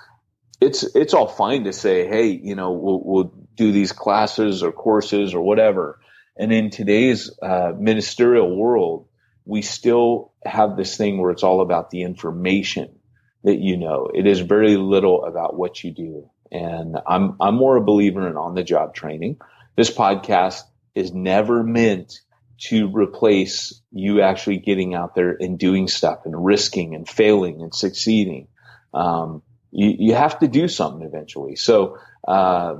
[0.60, 4.72] it's it's all fine to say, hey, you know, we'll, we'll do these classes or
[4.72, 5.98] courses or whatever.
[6.36, 9.08] And in today's uh, ministerial world,
[9.44, 12.98] we still have this thing where it's all about the information
[13.42, 14.08] that you know.
[14.12, 16.30] It is very little about what you do.
[16.50, 19.38] And I'm I'm more a believer in on the job training.
[19.76, 20.62] This podcast
[20.94, 22.20] is never meant
[22.56, 27.74] to replace you actually getting out there and doing stuff and risking and failing and
[27.74, 28.48] succeeding.
[28.92, 31.56] Um, you, you have to do something eventually.
[31.56, 32.74] So, uh,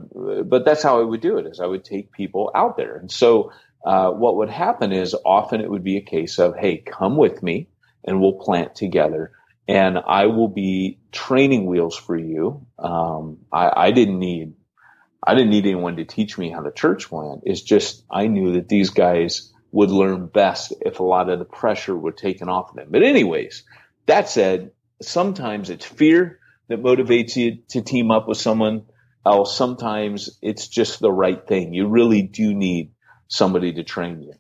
[0.44, 2.96] but that's how I would do it is I would take people out there.
[2.96, 3.50] And so,
[3.85, 7.42] uh, what would happen is often it would be a case of, Hey, come with
[7.42, 7.68] me
[8.05, 9.33] and we'll plant together
[9.66, 12.66] and I will be training wheels for you.
[12.79, 14.55] Um, I, I didn't need,
[15.27, 17.42] I didn't need anyone to teach me how to church plant.
[17.44, 21.44] It's just, I knew that these guys would learn best if a lot of the
[21.44, 22.88] pressure were taken off of them.
[22.90, 23.64] But anyways,
[24.07, 28.85] that said, sometimes it's fear that motivates you to team up with someone
[29.27, 29.57] else.
[29.57, 31.73] Sometimes it's just the right thing.
[31.73, 32.92] You really do need
[33.35, 34.35] somebody to train you.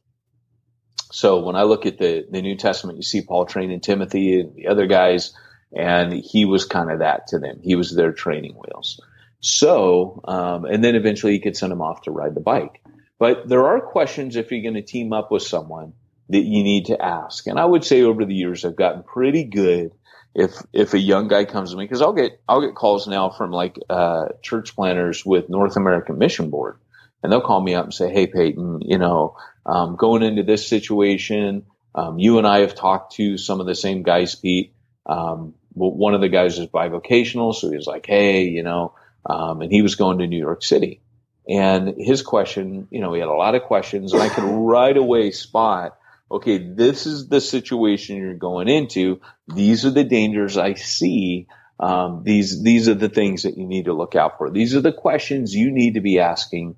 [1.12, 4.54] So when I look at the, the New Testament, you see Paul training Timothy and
[4.54, 5.32] the other guys,
[5.76, 7.60] and he was kind of that to them.
[7.62, 9.00] He was their training wheels.
[9.40, 12.82] So, um, and then eventually he could send them off to ride the bike.
[13.18, 15.92] But there are questions if you're going to team up with someone
[16.30, 17.46] that you need to ask.
[17.46, 19.92] And I would say over the years, I've gotten pretty good
[20.34, 23.30] if if a young guy comes to me because I'll get I'll get calls now
[23.30, 26.78] from like uh, church planters with North American Mission Board,
[27.24, 30.68] and they'll call me up and say, "Hey, Peyton, you know, um, going into this
[30.68, 34.74] situation, um, you and I have talked to some of the same guys, Pete.
[35.06, 38.92] Um, one of the guys is bivocational, so he was like, "Hey, you know,"
[39.24, 41.00] um, and he was going to New York City,
[41.48, 44.96] and his question, you know, he had a lot of questions, and I could right
[44.96, 45.96] away spot
[46.30, 49.20] okay, this is the situation you're going into.
[49.46, 51.46] These are the dangers I see.
[51.78, 54.50] Um, these these are the things that you need to look out for.
[54.50, 56.76] These are the questions you need to be asking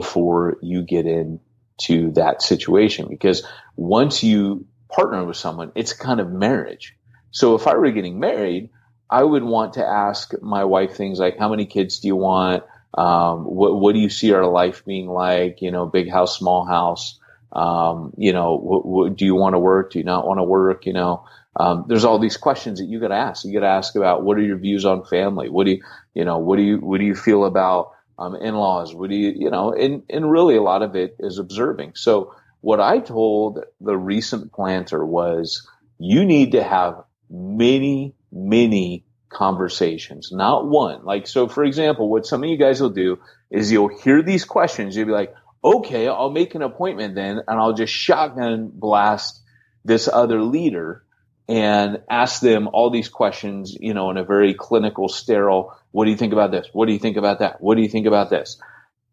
[0.00, 3.06] before you get into that situation.
[3.08, 6.94] Because once you partner with someone, it's kind of marriage.
[7.30, 8.68] So if I were getting married,
[9.08, 12.64] I would want to ask my wife things like, how many kids do you want?
[12.92, 15.62] Um, what, what do you see our life being like?
[15.62, 17.18] You know, big house, small house.
[17.52, 19.92] Um, you know, do you want to work?
[19.92, 20.84] Do you not want to work?
[20.84, 21.24] You know,
[21.58, 23.44] um, there's all these questions that you got to ask.
[23.44, 25.48] You got to ask about what are your views on family?
[25.48, 25.82] What do you,
[26.14, 28.92] you know, what do you, what do you feel about um, in-laws?
[28.92, 31.92] Do you, you know, and and really a lot of it is observing.
[31.94, 40.30] So what I told the recent planter was, you need to have many, many conversations,
[40.32, 41.04] not one.
[41.04, 43.18] Like, so for example, what some of you guys will do
[43.50, 44.96] is you'll hear these questions.
[44.96, 49.42] You'll be like, okay, I'll make an appointment then and I'll just shotgun blast
[49.84, 51.04] this other leader
[51.48, 56.10] and ask them all these questions, you know, in a very clinical, sterile, what do
[56.10, 56.68] you think about this?
[56.74, 57.56] What do you think about that?
[57.58, 58.60] What do you think about this?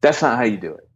[0.01, 0.89] That's not how you do it.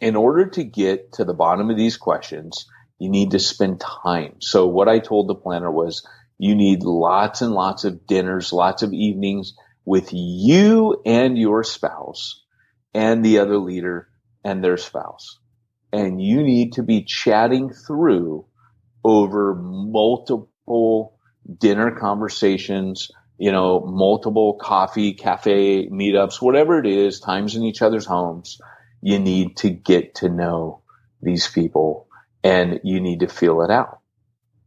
[0.00, 2.66] In order to get to the bottom of these questions,
[3.00, 4.36] you need to spend time.
[4.38, 6.06] So what I told the planter was
[6.38, 9.54] you need lots and lots of dinners, lots of evenings
[9.84, 12.44] with you and your spouse
[12.94, 14.06] and the other leader
[14.44, 15.40] and their spouse.
[15.92, 18.46] And you need to be chatting through
[19.02, 21.18] over multiple
[21.58, 23.10] dinner conversations,
[23.42, 28.60] you know, multiple coffee, cafe meetups, whatever it is, times in each other's homes.
[29.00, 30.82] You need to get to know
[31.20, 32.06] these people
[32.44, 33.98] and you need to feel it out.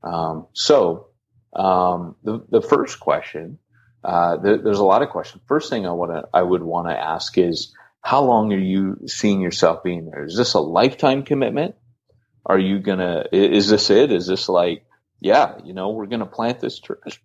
[0.03, 1.07] Um, so,
[1.55, 3.59] um, the, the first question,
[4.03, 5.41] uh, there, there's a lot of questions.
[5.47, 9.07] First thing I want to, I would want to ask is, how long are you
[9.07, 10.25] seeing yourself being there?
[10.25, 11.75] Is this a lifetime commitment?
[12.45, 13.23] Are you gonna?
[13.31, 14.11] Is this it?
[14.11, 14.85] Is this like,
[15.21, 17.21] yeah, you know, we're gonna plant this church,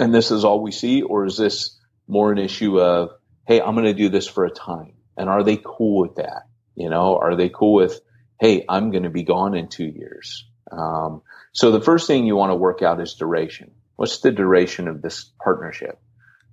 [0.00, 1.78] and this is all we see, or is this
[2.08, 3.10] more an issue of,
[3.46, 6.42] hey, I'm gonna do this for a time, and are they cool with that?
[6.74, 8.00] You know, are they cool with,
[8.40, 10.46] hey, I'm gonna be gone in two years?
[10.72, 11.22] Um,
[11.52, 13.72] so the first thing you want to work out is duration.
[13.96, 15.98] What's the duration of this partnership?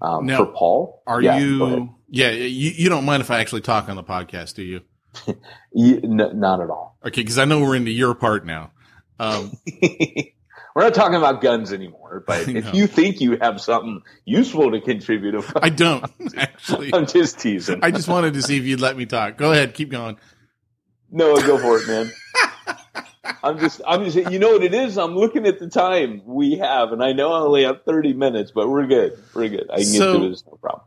[0.01, 1.95] Um, Now, for Paul, Are Yeah, you?
[2.09, 4.81] Yeah, you, you don't mind if I actually talk on the podcast, do you?
[5.73, 6.97] You- n- not at all.
[7.05, 8.71] Okay, because I know we're into your part now.
[9.19, 9.51] Um,
[10.77, 14.79] We're not talking about guns anymore, but if you think you have something useful to
[14.79, 16.05] contribute, I don't
[16.37, 16.93] actually.
[16.93, 17.79] I'm just teasing.
[17.81, 19.37] I just wanted to see if you'd let me talk.
[19.37, 20.17] Go ahead, keep going.
[21.09, 22.11] no, go for it, man.
[23.43, 24.99] I'm just, I'm just, you know what it is?
[24.99, 28.51] I'm looking at the time we have, and I know I only have 30 minutes,
[28.53, 29.17] but we're good.
[29.33, 29.71] We're good.
[29.71, 30.83] I can So- get through this, no problem.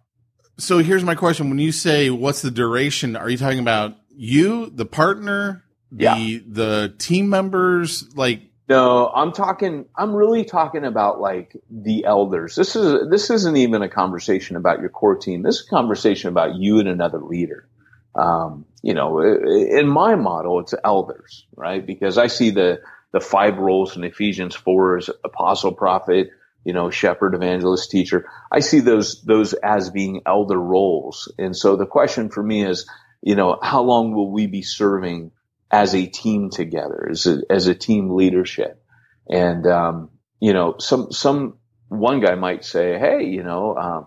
[0.58, 4.70] So here's my question: When you say what's the duration, are you talking about you,
[4.70, 6.38] the partner, the Yeah.
[6.46, 8.04] the team members?
[8.14, 9.86] Like, No, I'm talking.
[9.96, 12.54] I'm really talking about like the elders.
[12.54, 15.42] This is this isn't even a conversation about your core team.
[15.42, 17.66] This is a conversation about you and another leader.
[18.14, 21.84] Um, you know, in my model, it's elders, right?
[21.84, 26.30] Because I see the the five roles in Ephesians four as apostle, prophet,
[26.64, 28.30] you know, shepherd, evangelist, teacher.
[28.52, 31.28] I see those those as being elder roles.
[31.40, 32.88] And so the question for me is,
[33.20, 35.32] you know, how long will we be serving
[35.70, 38.82] as a team together, as a, as a team leadership?
[39.28, 40.10] And um,
[40.40, 41.58] you know, some some
[41.88, 44.06] one guy might say, hey, you know, um,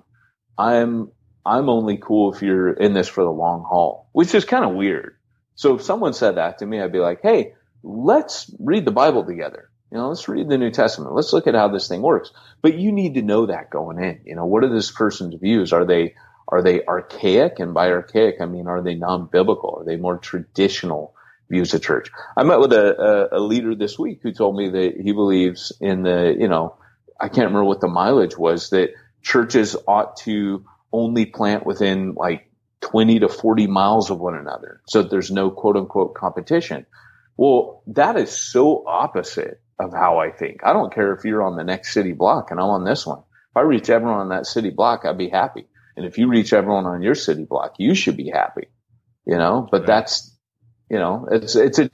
[0.58, 1.12] I'm
[1.46, 4.76] I'm only cool if you're in this for the long haul, which is kind of
[4.76, 5.18] weird.
[5.56, 7.54] So if someone said that to me, I'd be like, hey,
[7.84, 9.70] let's read the Bible together.
[9.92, 11.14] You know, let's read the New Testament.
[11.14, 12.32] Let's look at how this thing works.
[12.64, 14.22] But you need to know that going in.
[14.26, 15.72] You know, what are this person's views?
[15.72, 16.16] Are they
[16.48, 17.60] are they archaic?
[17.60, 19.78] And by archaic, I mean, are they non-biblical?
[19.80, 21.14] Are they more traditional
[21.50, 22.10] views of church?
[22.38, 25.72] I met with a, a, a leader this week who told me that he believes
[25.82, 26.76] in the, you know,
[27.20, 28.92] I can't remember what the mileage was that
[29.22, 32.50] churches ought to only plant within like
[32.82, 36.86] 20 to 40 miles of one another so that there's no quote unquote competition.
[37.38, 40.62] Well, that is so opposite of how I think.
[40.64, 43.20] I don't care if you're on the next city block and I'm on this one.
[43.20, 45.68] If I reach everyone on that city block, I'd be happy.
[45.96, 48.68] And if you reach everyone on your city block, you should be happy,
[49.26, 49.88] you know, but Right.
[49.88, 50.33] that's,
[50.90, 51.90] you know, it's, it's a,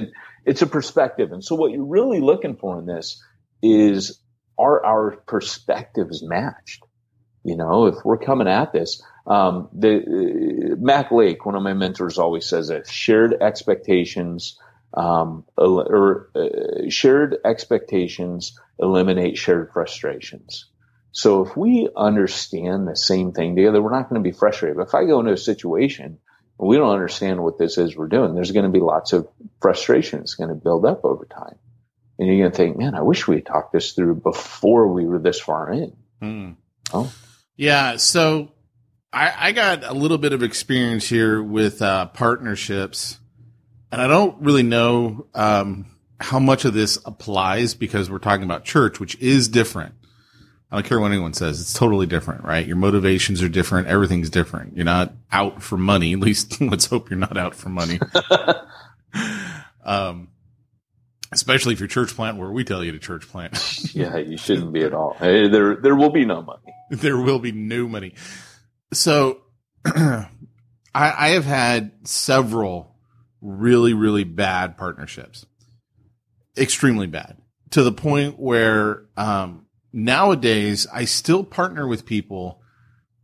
[0.45, 1.31] it's a perspective.
[1.31, 3.21] And so what you're really looking for in this
[3.61, 4.19] is
[4.57, 6.83] are our perspectives matched?
[7.43, 11.73] You know, if we're coming at this, um, the uh, Mac Lake, one of my
[11.73, 14.59] mentors, always says that shared expectations
[14.93, 20.65] um, el- or uh, shared expectations eliminate shared frustrations.
[21.11, 24.77] So if we understand the same thing together, we're not going to be frustrated.
[24.77, 26.19] But if I go into a situation
[26.67, 29.27] we don't understand what this is we're doing, there's going to be lots of
[29.61, 30.19] frustration.
[30.19, 31.55] It's going to build up over time.
[32.17, 35.05] And you're going to think, man, I wish we had talked this through before we
[35.05, 35.95] were this far in.
[36.21, 36.51] hmm.
[36.91, 37.13] Oh.
[37.55, 37.97] yeah.
[37.97, 38.51] So
[39.13, 43.19] I, I got a little bit of experience here with uh, partnerships,
[43.91, 45.85] and I don't really know um,
[46.19, 49.93] how much of this applies because we're talking about church, which is different.
[50.71, 52.65] I don't care what anyone says; it's totally different, right?
[52.65, 53.87] Your motivations are different.
[53.87, 54.75] Everything's different.
[54.75, 56.13] You're not out for money.
[56.13, 57.99] At least, let's hope you're not out for money.
[59.83, 60.29] um,
[61.31, 63.53] especially if you're church plant where we tell you to church plant.
[63.95, 65.13] yeah, you shouldn't be at all.
[65.13, 66.73] Hey, there, there will be no money.
[66.89, 68.13] there will be no money.
[68.93, 69.41] So
[69.85, 70.27] I,
[70.93, 72.95] I have had several
[73.41, 75.45] really, really bad partnerships,
[76.57, 77.37] extremely bad
[77.71, 82.61] to the point where, um, nowadays I still partner with people,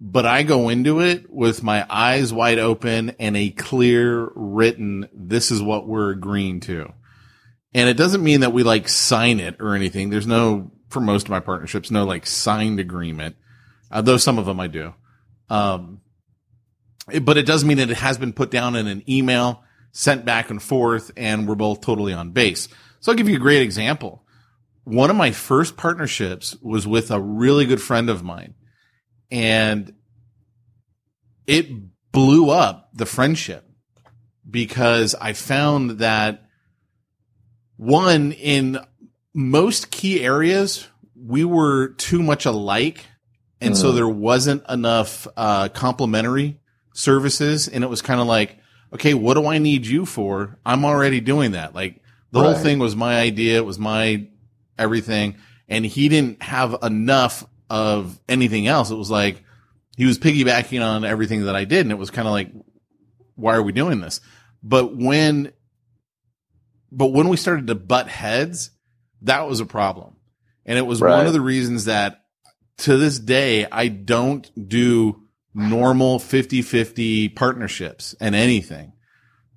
[0.01, 5.51] but I go into it with my eyes wide open and a clear written, this
[5.51, 6.91] is what we're agreeing to.
[7.73, 10.09] And it doesn't mean that we like sign it or anything.
[10.09, 13.35] There's no, for most of my partnerships, no like signed agreement
[13.91, 14.93] uh, though some of them I do.
[15.49, 16.01] Um,
[17.11, 20.25] it- but it does mean that it has been put down in an email, sent
[20.25, 22.67] back and forth, and we're both totally on base.
[22.99, 24.24] So I'll give you a great example.
[24.85, 28.53] One of my first partnerships was with a really good friend of mine,
[29.29, 29.93] and
[31.47, 31.67] it
[32.11, 33.69] blew up the friendship
[34.49, 36.43] because I found that
[37.77, 38.79] one in
[39.33, 43.05] most key areas we were too much alike
[43.59, 43.95] and so Mm.
[43.95, 46.59] there wasn't enough uh complementary
[46.93, 48.57] services and it was kind of like
[48.93, 50.57] okay what do i need you for?
[50.65, 51.75] I'm already doing that.
[51.75, 54.27] Like the whole thing was my idea it was my
[54.77, 59.43] everything and he didn't have enough of anything else it was like
[59.97, 61.81] he was piggybacking on everything that I did.
[61.81, 62.51] And it was kind of like,
[63.35, 64.19] why are we doing this?
[64.61, 65.53] But when,
[66.91, 68.71] but when we started to butt heads,
[69.21, 70.17] that was a problem.
[70.65, 71.15] And it was Right.
[71.17, 72.23] one of the reasons that
[72.79, 75.21] to this day, I don't do
[75.53, 78.91] normal 50 50 partnerships and anything.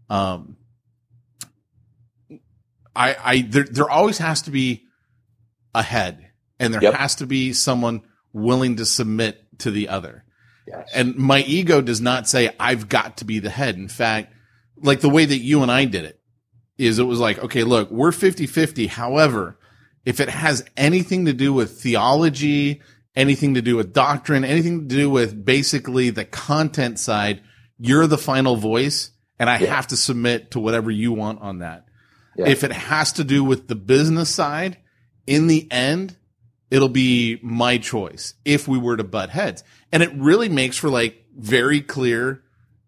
[0.09, 0.57] Um,
[2.95, 4.85] I, I, there, there always has to be
[5.75, 6.95] a head and there Yep.
[6.95, 8.03] has to be someone
[8.33, 10.25] willing to submit to the other.
[10.67, 10.89] Yes.
[10.95, 13.77] And my ego does not say I've got to be the head.
[13.77, 14.33] In fact,
[14.77, 16.21] like the way that you and I did it
[16.77, 18.87] is it was like, okay, look, we're 50 50.
[18.87, 19.59] However,
[20.05, 22.81] if it has anything to do with theology,
[23.17, 27.41] anything to do with doctrine, anything to do with basically the content side,
[27.79, 29.75] you're the final voice and I Yeah.
[29.75, 31.87] have to submit to whatever you want on that.
[32.37, 32.49] Yeah.
[32.49, 34.77] If it has to do with the business side,
[35.29, 36.17] in the end,
[36.71, 39.63] it'll be my choice if we were to butt heads.
[39.93, 42.43] And it really makes for like very clear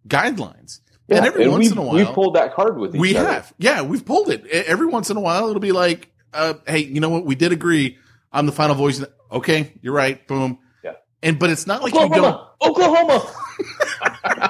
[0.09, 0.81] guidelines.
[1.07, 3.29] Yeah, and every once in a while, we've pulled that card with each we other.
[3.29, 3.53] have.
[3.59, 4.47] Yeah, we've pulled it.
[4.47, 7.25] Every once in a while, it'll be like, uh, hey, you know what?
[7.25, 7.99] We did agree.
[8.33, 9.05] I'm the final voice.
[9.31, 10.25] Okay, you're right.
[10.29, 10.61] Boom.
[10.85, 10.93] Yeah.
[11.23, 12.41] And but it's not like you don't.
[12.63, 13.27] Oklahoma,
[14.03, 14.50] Oklahoma.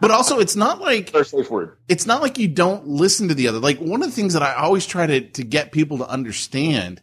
[0.00, 1.76] But also, it's not like Our safe word.
[1.88, 3.58] it's not like you don't listen to the other.
[3.58, 7.00] Like one of the things that I always try to to get people to understand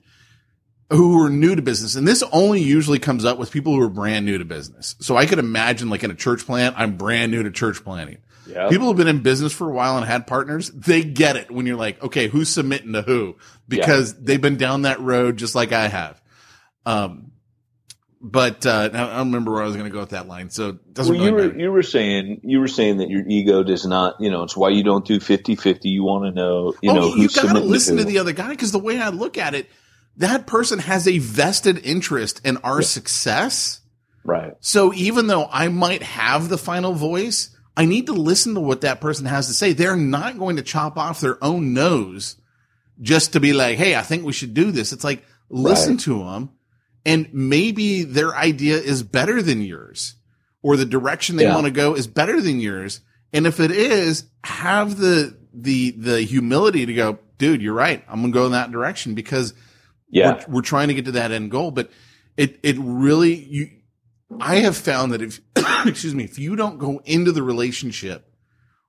[0.91, 3.89] who are new to business, and this only usually comes up with people who are
[3.89, 4.95] brand new to business.
[4.99, 8.17] So I could imagine, like in a church plant, I'm brand new to church planting.
[8.47, 8.67] Yeah.
[8.69, 11.67] People who've been in business for a while and had partners, they get it when
[11.67, 13.35] you're like, okay, who's submitting to who?
[13.67, 16.19] Because they've been down that road just like I have.
[16.87, 17.33] Um,
[18.21, 20.49] but uh, I don't remember where I was going to go with that line.
[20.49, 21.59] So it doesn't well, you really were matter.
[21.63, 24.69] you were saying you were saying that your ego does not you know it's why
[24.69, 25.79] you don't do 50-50.
[25.85, 28.49] You want to know you know oh, you got to listen to the other guy
[28.49, 29.69] because the way I look at it,
[30.17, 33.81] that person has a vested interest in our success.
[34.25, 34.53] right.
[34.59, 38.81] So even though I might have the final voice, I need to listen to what
[38.81, 39.71] that person has to say.
[39.71, 42.35] They're not going to chop off their own nose
[42.99, 44.91] just to be like, Hey, I think we should do this.
[44.91, 45.99] It's like, listen Right.
[46.01, 46.49] to them
[47.05, 50.15] and maybe their idea is better than yours
[50.61, 51.53] or the direction they Yeah.
[51.55, 53.01] want to go is better than yours.
[53.33, 58.03] And if it is, have the, the, the humility to go, dude, you're right.
[58.09, 59.53] I'm going to go in that direction because
[60.09, 60.43] Yeah.
[60.47, 61.89] we're, we're trying to get to that end goal, but
[62.35, 63.69] it, it really, you,
[64.39, 65.39] I have found that if,
[65.85, 68.25] excuse me, if you don't go into the relationship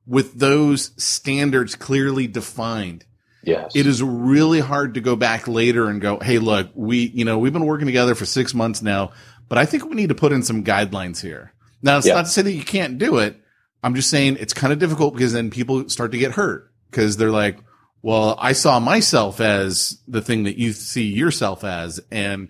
[0.06, 3.04] with those standards clearly defined,
[3.42, 3.72] Yes.
[3.74, 7.38] it is really hard to go back later and go, Hey, look, we, you know,
[7.38, 9.12] we've been working together for six months now,
[9.48, 11.52] but I think we need to put in some guidelines here.
[11.82, 12.14] Now, it's Yeah.
[12.14, 13.36] not to say that you can't do it.
[13.82, 17.16] I'm just saying it's kind of difficult because then people start to get hurt because
[17.16, 17.58] they're like,
[18.02, 22.00] well, I saw myself as the thing that you see yourself as.
[22.10, 22.48] And,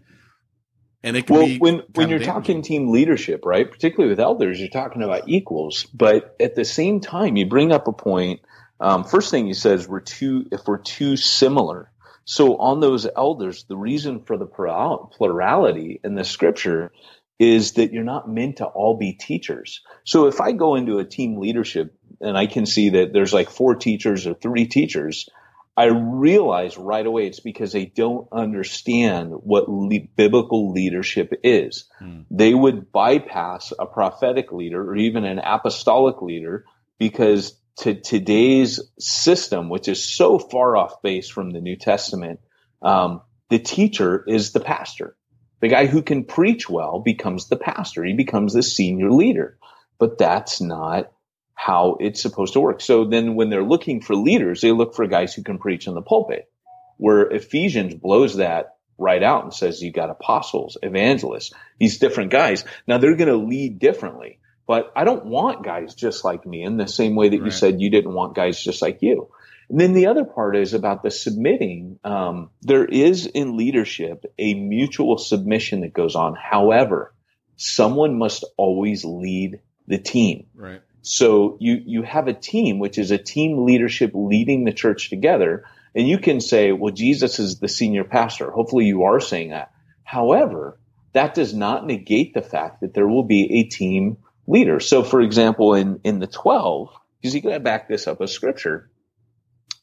[1.03, 3.70] and it can well, be when when you're talking team leadership, right?
[3.70, 7.88] Particularly with elders, you're talking about equals, but at the same time, you bring up
[7.88, 8.41] a point.
[8.81, 11.91] Um, first thing he says, we're too if we're too similar.
[12.24, 16.93] So on those elders, the reason for the plurality in the scripture
[17.39, 19.81] is that you're not meant to all be teachers.
[20.05, 23.51] So if I go into a team leadership and I can see that there's like
[23.51, 25.28] four teachers or three teachers,
[25.76, 31.87] I realize right away it's because they don't understand what le- biblical leadership is.
[31.99, 32.20] Hmm.
[32.31, 36.66] They would bypass a prophetic leader or even an apostolic leader
[36.99, 42.41] because to today's system, which is so far off base from the New Testament,
[42.83, 45.16] um, the teacher is the pastor.
[45.61, 48.05] The guy who can preach well becomes the pastor.
[48.05, 49.59] He becomes the senior leader.
[49.99, 51.12] But that's not
[51.55, 52.81] how it's supposed to work.
[52.81, 55.95] So then when they're looking for leaders, they look for guys who can preach in
[55.95, 56.51] the pulpit.
[56.97, 62.64] Where Ephesians blows that right out and says you got apostles, evangelists, these different guys.
[62.87, 64.39] Now they're going to lead differently.
[64.71, 67.81] But I don't want guys just like me in the same way that you said
[67.81, 69.29] you didn't want guys just like you.
[69.68, 71.99] And then the other part is about the submitting.
[72.05, 76.37] Um, there is in leadership a mutual submission that goes on.
[76.37, 77.12] However,
[77.57, 79.59] someone must always lead
[79.89, 80.47] the team.
[80.55, 80.83] right.
[81.03, 85.64] So you, you have a team, which is a team leadership leading the church together.
[85.97, 88.53] And you can say, well, Jesus is the senior pastor.
[88.53, 89.73] Hopefully you are saying that.
[90.05, 90.79] However,
[91.12, 94.80] that does not negate the fact that there will be a team leader.
[94.80, 96.88] So for example, in, in the 12,
[97.20, 98.91] because you got to back this up with scripture,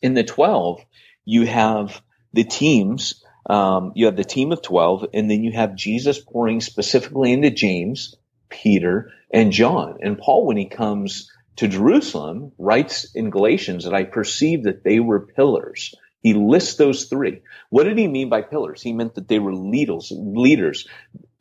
[0.02, 0.82] in the 12,
[1.26, 2.02] you have
[2.34, 6.62] the teams, um, you have the team of 12, and then you have Jesus pouring
[6.62, 8.16] specifically into James,
[8.50, 9.98] Peter, and John.
[10.02, 15.00] And Paul, when he comes to Jerusalem, writes in Galatians that I perceive that they
[15.00, 15.94] were pillars.
[16.22, 17.42] He lists those three.
[17.70, 18.82] What did he mean by pillars?
[18.82, 20.88] He meant that they were leaders, leaders.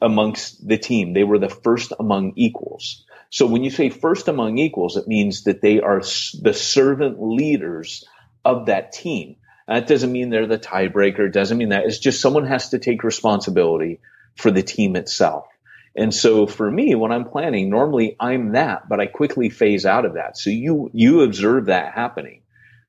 [0.00, 1.14] amongst the team.
[1.14, 3.05] They were the first among equals.
[3.30, 8.04] So when you say first among equals, it means that they are the servant leaders
[8.44, 9.36] of that team.
[9.66, 11.26] That doesn't mean they're the tiebreaker.
[11.26, 11.84] It doesn't mean that.
[11.86, 14.00] It's just someone has to take responsibility
[14.36, 15.46] for the team itself.
[15.96, 20.04] And so for me, when I'm planning, normally I'm that, but I quickly phase out
[20.04, 20.36] of that.
[20.36, 22.42] So you, you observe that happening.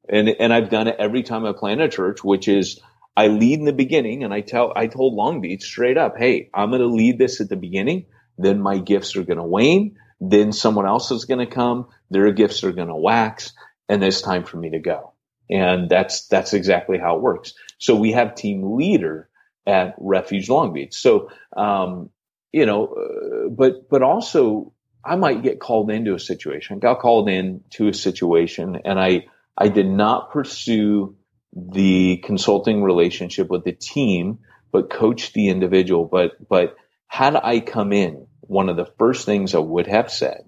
[0.09, 2.79] And, and I've done it every time I plan a church, which is
[3.15, 6.49] I lead in the beginning and I tell, I told Long Beach straight up, Hey,
[6.53, 8.05] I'm going to lead this at the beginning.
[8.37, 9.97] Then my gifts are going to wane.
[10.19, 11.87] Then someone else is going to come.
[12.09, 13.53] Their gifts are going to wax
[13.89, 15.13] and it's time for me to go.
[15.49, 17.53] And that's, that's exactly how it works.
[17.77, 19.29] So we have team leader
[19.65, 20.93] at Refuge Long Beach.
[20.93, 22.09] So, um,
[22.51, 26.79] you know, uh, but, but also I might get called into a situation.
[26.79, 31.15] Got called in to a situation and I, I did not pursue
[31.55, 34.39] the consulting relationship with the team,
[34.71, 36.05] but coach the individual.
[36.05, 36.75] But, but
[37.07, 40.43] had I come in, one of the first things I would have said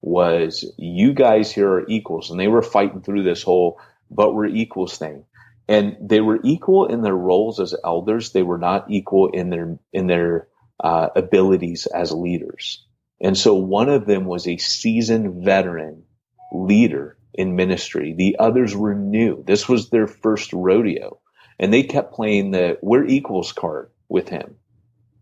[0.00, 2.30] was, you guys here are equals.
[2.30, 3.80] And they were fighting through this whole,
[4.10, 5.24] but we're equals thing.
[5.68, 8.30] And they were equal in their roles as elders.
[8.30, 12.84] They were not equal in their, in their, uh, abilities as leaders.
[13.20, 16.04] And so one of them was a seasoned veteran
[16.52, 18.12] leader in ministry.
[18.12, 19.42] The others were new.
[19.44, 21.18] This was their first rodeo
[21.58, 24.56] and they kept playing the we're equals card with him.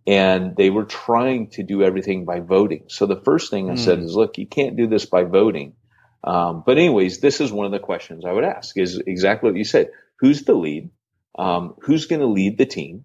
[0.07, 2.85] And they were trying to do everything by voting.
[2.89, 3.79] So the first thing I mm.
[3.79, 4.05] said hmm.
[4.05, 5.75] is, look, you can't do this by voting.
[6.23, 9.59] Um, but anyways, this is one of the questions I would ask is exactly what
[9.59, 9.91] you said.
[10.21, 10.91] Who's the lead?
[11.39, 13.05] Um, who's going to lead the team?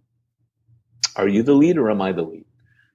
[1.15, 2.45] Are you the lead or am I the lead?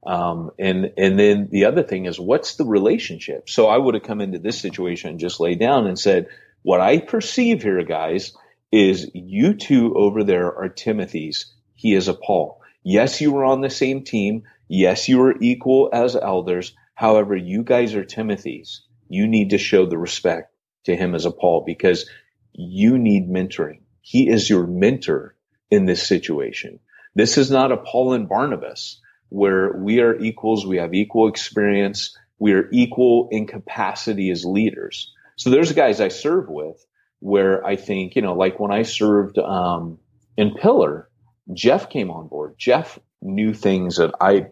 [0.06, 3.48] Um, and, and then the other thing is what's the relationship?
[3.48, 6.28] So I would have come into this situation and just laid down and said,
[6.62, 8.32] what I perceive here, guys,
[8.72, 11.52] is you two over there are Timothy's.
[11.74, 12.60] He is a Paul.
[12.84, 14.44] Yes, you were on the same team.
[14.68, 16.74] Yes, you were equal as elders.
[16.94, 18.82] However, you guys are Timothy's.
[19.08, 20.54] You need to show the respect
[20.84, 22.08] to him as a Paul because
[22.52, 23.80] you need mentoring.
[24.02, 25.34] He is your mentor
[25.70, 26.78] in this situation.
[27.14, 30.66] This is not a Paul and Barnabas where we are equals.
[30.66, 32.16] We have equal experience.
[32.38, 35.12] We are equal in capacity as leaders.
[35.36, 36.84] So there's guys I serve with
[37.20, 39.98] where I think, you know, like when I served, um,
[40.36, 41.08] in Pillar,
[41.52, 42.54] Jeff came on board.
[42.58, 44.48] Jeff knew things that I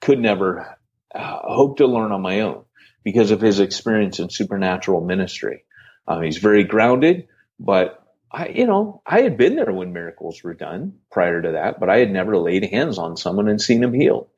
[0.00, 0.78] could never
[1.14, 2.64] uh, hope to learn on my own
[3.04, 5.64] because of his experience in supernatural ministry.
[6.06, 10.54] Uh, he's very grounded, but I, you know, I had been there when miracles were
[10.54, 13.92] done prior to that, but I had never laid hands on someone and seen him
[13.92, 14.28] healed.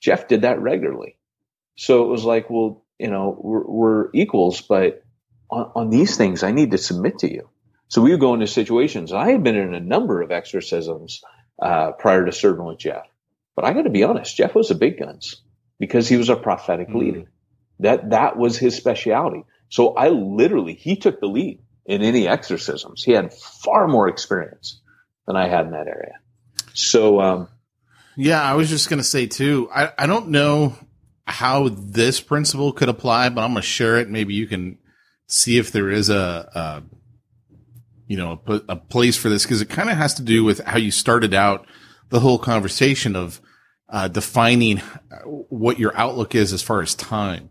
[0.00, 1.16] Jeff did that regularly.
[1.76, 5.02] So it was like, well, you know, we're, we're equals, but
[5.50, 7.48] on, on, these things, I need to submit to you.
[7.88, 9.12] So we would go into situations.
[9.12, 11.22] I had been in a number of exorcisms
[11.60, 13.06] uh, prior to serving with Jeff,
[13.54, 15.42] but I got to be honest, Jeff was a big guns
[15.78, 16.98] because he was a prophetic mm-hmm.
[16.98, 17.30] leader.
[17.80, 19.44] That that was his specialty.
[19.68, 23.02] So I literally he took the lead in any exorcisms.
[23.02, 24.80] He had far more experience
[25.26, 26.18] than I had in that area.
[26.72, 27.48] So, um,
[28.16, 30.74] yeah, I was just going to say too, I, I don't know
[31.26, 34.08] how this principle could apply, but I'm going to share it.
[34.08, 34.78] Maybe you can
[35.26, 36.82] see if there is a, a
[38.06, 40.60] you know, a, a place for this because it kind of has to do with
[40.60, 41.66] how you started out
[42.10, 43.40] the whole conversation of
[43.88, 44.78] uh, defining
[45.48, 47.50] what your outlook is as far as time.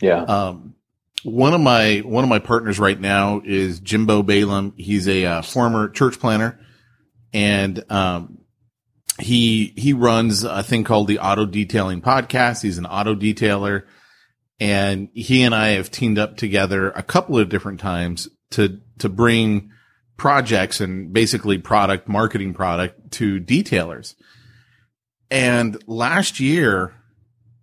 [0.00, 0.22] Yeah.
[0.22, 0.74] Um,
[1.22, 4.72] one of my one of my partners right now is Jimbo Balaam.
[4.76, 6.58] He's a uh, former church planter,
[7.32, 8.38] and um,
[9.18, 12.62] he he runs a thing called the Auto Detailing Podcast.
[12.62, 13.84] He's an auto detailer,
[14.58, 19.08] and he and I have teamed up together a couple of different times to to
[19.08, 19.70] bring
[20.20, 24.14] projects and basically product marketing product to detailers.
[25.30, 26.92] And last year,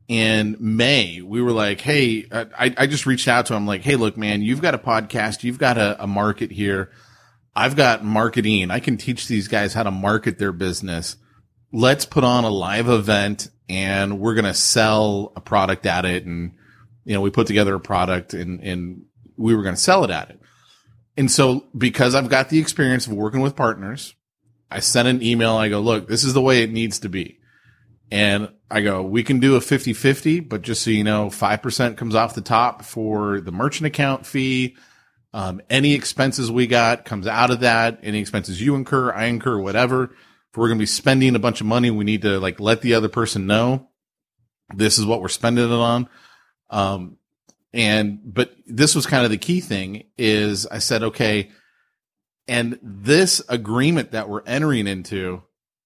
[0.07, 3.95] in May, we were like, Hey, I, I just reached out to him like, Hey,
[3.95, 5.43] look, man, you've got a podcast.
[5.43, 6.89] You've got a, a market here.
[7.55, 8.71] I've got marketing.
[8.71, 11.15] I can teach these guys how to market their business.
[11.71, 16.25] Let's put on a live event and we're going to sell a product at it.
[16.25, 16.53] And,
[17.05, 19.05] you know, we put together a product and, and
[19.37, 20.39] we were going to sell it at it.
[21.17, 24.15] And so because I've got the experience of working with partners,
[24.69, 25.55] I sent an email.
[25.55, 27.39] I go, look, this is the way it needs to be.
[28.11, 31.97] And I go, we can do a 50 50, but just so you know, 5%
[31.97, 34.77] comes off the top for the merchant account fee.
[35.33, 37.99] Um, any expenses we got comes out of that.
[38.03, 40.05] Any expenses you incur, I incur, whatever.
[40.05, 42.81] If we're going to be spending a bunch of money, we need to like let
[42.81, 43.89] the other person know
[44.75, 46.09] this is what we're spending it on.
[46.69, 47.17] Um,
[47.73, 51.51] and, but this was kind of the key thing is I said, okay,
[52.47, 55.43] and this agreement that we're entering into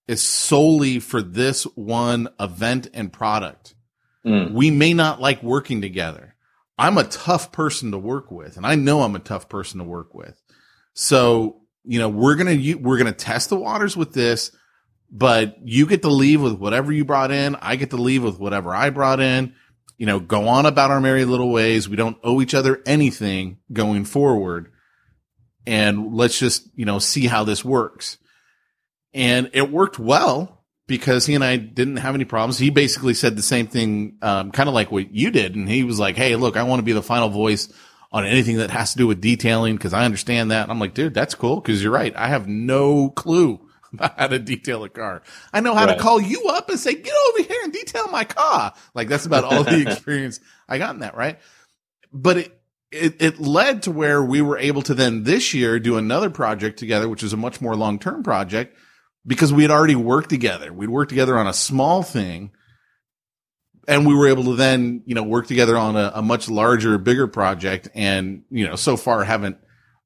[0.08, 3.76] is solely for this one event and product,
[4.24, 4.52] Mm.
[4.54, 6.36] we may not like working together.
[6.78, 9.84] I'm a tough person to work with, and I know I'm a tough person to
[9.84, 10.40] work with.
[10.94, 14.56] So, you know, we're gonna we're gonna test the waters with this,
[15.10, 17.56] but you get to leave with whatever you brought in.
[17.56, 19.56] I get to leave with whatever I brought in.
[20.02, 21.88] You know, go on about our merry little ways.
[21.88, 24.72] We don't owe each other anything going forward,
[25.68, 28.18] and let's just you know see how this works.
[29.14, 32.58] And it worked well because he and I didn't have any problems.
[32.58, 35.54] He basically said the same thing, um, kind of like what you did.
[35.54, 37.72] And he was like, Hey, look, I want to be the final voice
[38.12, 40.64] on anything that has to do with detailing because I understand that.
[40.64, 42.14] And I'm like, dude, that's cool because you're right.
[42.16, 43.60] I have no clue
[44.00, 45.22] how to detail a car.
[45.54, 45.98] I know how Right.
[45.98, 48.74] to call you up and say, get over here and detail my car.
[48.94, 50.40] Like that's about all the experience
[50.70, 51.40] I got in that, right?
[52.14, 52.62] But it,
[52.92, 56.78] it, it led to where we were able to then this year do another project
[56.80, 58.78] together, which is a much more long term project
[59.26, 60.74] because we had already worked together.
[60.74, 62.52] We'd worked together on a small thing
[63.88, 66.98] and we were able to then, you know, work together on a, a much larger,
[66.98, 67.90] bigger project.
[67.96, 69.58] And, you know, so far haven't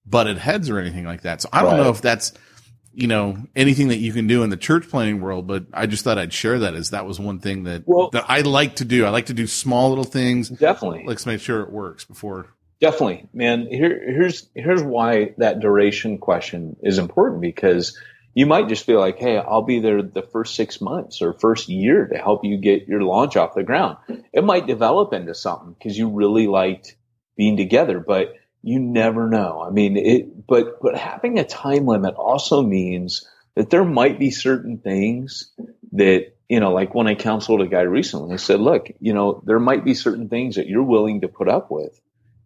[0.06, 1.42] butted heads or anything like that.
[1.42, 1.84] So I don't Right.
[1.84, 2.34] know if that's,
[2.96, 6.04] you know, anything that you can do in the church planting world, but I just
[6.04, 8.86] thought I'd share that as that was one thing that, Well- that I like to
[8.86, 9.06] do.
[9.06, 10.50] I like to do small little things.
[10.50, 11.04] Definitely.
[11.06, 12.48] Let's make sure it works before.
[12.82, 13.68] Definitely, man.
[13.70, 17.98] Here, here's here's why that duration question is important because
[18.34, 21.70] you might just be like, "Hey, I'll be there the first six months or first
[21.70, 23.96] year to help you get your launch off the ground."
[24.34, 26.98] It might develop into something because you really liked
[27.38, 28.34] being together, but
[28.66, 29.64] you never know.
[29.66, 30.48] I mean, it.
[30.48, 35.52] But but having a time limit also means that there might be certain things
[35.94, 39.42] that you know, like when I counseled a guy recently, I said, "Look, you know,
[39.46, 42.00] there might be certain things that you're willing to put up with."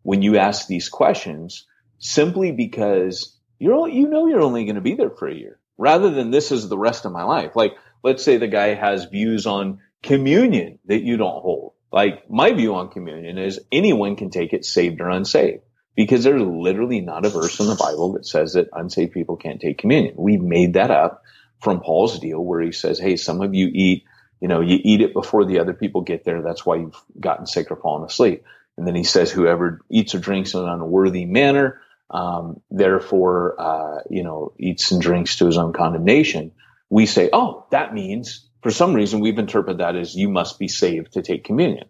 [0.04, 1.66] when you ask these questions
[2.00, 6.10] simply because you're you know you're only going to be there for a year rather
[6.10, 9.46] than this is the rest of my life like let's say the guy has views
[9.46, 14.54] on communion that you don't hold like my view on communion is anyone can take
[14.54, 15.64] it saved or unsaved
[15.96, 19.62] because there's literally not a verse in the bible that says that unsaved people can't
[19.62, 21.24] take communion we've made that up
[21.62, 24.04] from paul's deal where he says hey some of you eat
[24.40, 27.46] you know you eat it before the other people get there that's why you've gotten
[27.46, 28.44] sick or fallen asleep
[28.80, 34.02] and then he says, whoever eats or drinks in an unworthy manner, um, therefore, uh,
[34.10, 36.54] you know, eats and drinks to his own condemnation.
[36.90, 40.70] We say, oh, that means for some reason we've interpreted that as you must be
[40.70, 41.90] saved to take communion.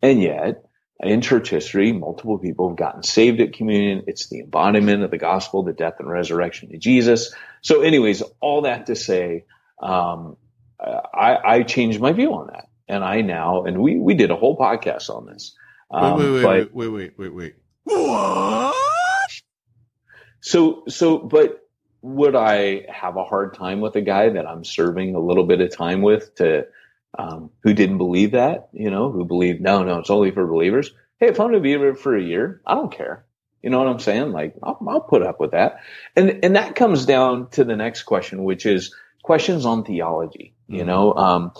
[0.00, 0.64] And yet
[1.02, 4.04] in church history, multiple people have gotten saved at communion.
[4.06, 7.34] It's the embodiment of the gospel, the death and resurrection of Jesus.
[7.62, 9.44] So anyways, all that to say,
[9.80, 10.36] um,
[10.78, 12.68] I, I changed my view on that.
[12.88, 15.54] And I now, and we, we did a whole podcast on this.
[15.90, 17.54] Um, wait, wait, wait, wait, wait, wait, wait.
[17.84, 18.74] What?
[20.40, 21.66] So, so, but
[22.02, 25.60] would I have a hard time with a guy that I'm serving a little bit
[25.60, 26.66] of time with to,
[27.18, 30.92] um, who didn't believe that, you know, who believed, no, no, it's only for believers.
[31.18, 33.24] Hey, if I'm going to be here for a year, I don't care.
[33.62, 34.32] You know what I'm saying?
[34.32, 35.80] Like, I'll, I'll put up with that.
[36.16, 40.54] And, and that comes down to the next question, which is questions on theology.
[40.66, 41.52] You know, um,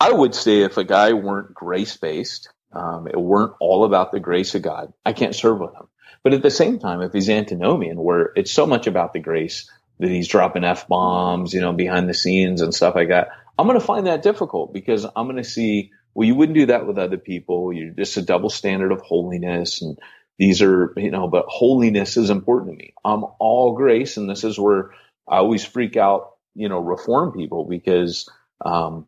[0.00, 4.20] I would say if a guy weren't grace based, um, it weren't all about the
[4.20, 5.86] grace of God, I can't serve with him.
[6.24, 9.70] But at the same time, if he's antinomian, where it's so much about the grace
[10.00, 13.28] that he's dropping f bombs, you know, behind the scenes and stuff like that,
[13.58, 16.66] I'm going to find that difficult because I'm going to see, well, you wouldn't do
[16.66, 17.72] that with other people.
[17.72, 19.98] You're just a double standard of holiness, and
[20.38, 22.94] these are, you know, but holiness is important to me.
[23.04, 24.90] I'm all grace, and this is where
[25.28, 28.28] I always freak out, you know, reform people because
[28.64, 29.06] um,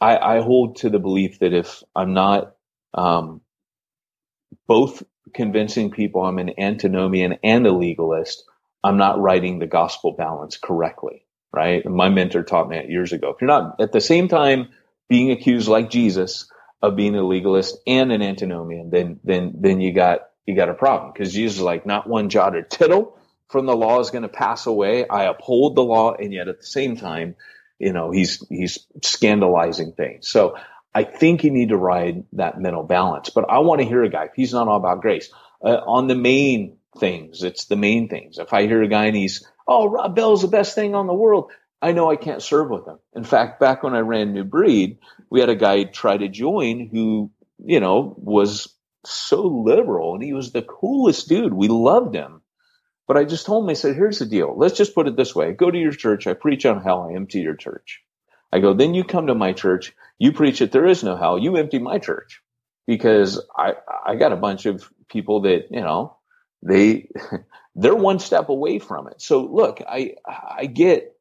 [0.00, 2.56] I, I hold to the belief that if I'm not
[2.94, 3.40] um,
[4.66, 5.02] both
[5.34, 8.44] convincing people I'm an antinomian and a legalist,
[8.82, 11.84] I'm not writing the gospel balance correctly, right?
[11.84, 13.30] My mentor taught me that years ago.
[13.30, 14.68] If you're not at the same time
[15.08, 16.50] being accused like Jesus
[16.82, 20.74] of being a legalist and an antinomian, then then then you got you got a
[20.74, 23.16] problem because Jesus is like not one jot or tittle
[23.48, 25.06] from the law is going to pass away.
[25.08, 27.34] I uphold the law, and yet at the same time,
[27.78, 30.28] you know, he's he's scandalizing things.
[30.28, 30.56] So
[30.94, 33.30] I think you need to ride that mental balance.
[33.30, 34.30] But I want to hear a guy.
[34.34, 35.30] He's not all about grace
[35.62, 38.38] uh, on the main things, it's the main things.
[38.38, 41.14] If I hear a guy and he's, oh, Rob Bell's the best thing on the
[41.14, 41.52] world.
[41.80, 42.98] I know I can't serve with him.
[43.14, 44.98] In fact, back when I ran New Breed,
[45.30, 47.30] we had a guy try to join who,
[47.64, 48.74] you know, was
[49.06, 51.54] so liberal and he was the coolest dude.
[51.54, 52.42] We loved him.
[53.06, 54.54] But I just told him, I said, here's the deal.
[54.56, 55.48] Let's just put it this way.
[55.48, 56.26] I go to your church.
[56.26, 57.08] I preach on hell.
[57.08, 58.02] I empty your church.
[58.52, 59.94] I go, then you come to my church.
[60.18, 61.38] You preach that there is no hell.
[61.38, 62.42] You empty my church
[62.86, 66.16] because I, I got a bunch of people that, you know,
[66.62, 67.08] they,
[67.74, 69.20] they're one step away from it.
[69.20, 71.16] So look, I, I get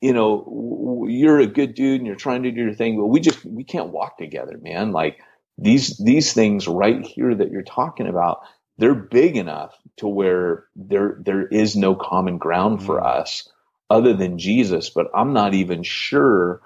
[0.00, 3.20] you know, you're a good dude and you're trying to do your thing, but we
[3.20, 4.92] just, we can't walk together, man.
[4.92, 5.18] Like
[5.58, 8.40] these, these things right here that you're talking about,
[8.78, 13.20] they're big enough to where there, there is no common ground for mm-hmm.
[13.20, 13.50] us
[13.88, 14.90] other than Jesus.
[14.90, 16.60] But I'm not even sure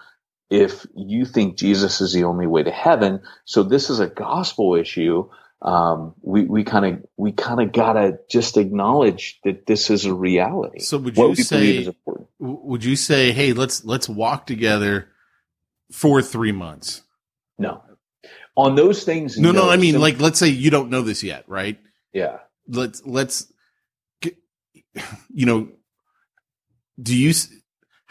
[0.50, 3.22] if you think Jesus is the only way to heaven.
[3.44, 5.30] So this is a gospel issue.
[5.62, 10.14] Um, we, we kind of, we kind of gotta just acknowledge that this is a
[10.14, 10.78] reality.
[10.78, 11.94] So would you say?
[12.38, 15.08] Would you say, hey, let's let's walk together
[15.92, 17.02] for three months?
[17.58, 17.82] No.
[18.56, 19.38] On those things.
[19.38, 21.78] No, no, I mean, Sim- like, let's say you don't know this yet, right?
[22.12, 22.38] yeah.
[22.66, 23.52] Let's let's,
[24.22, 25.68] you know,
[27.00, 27.32] do you?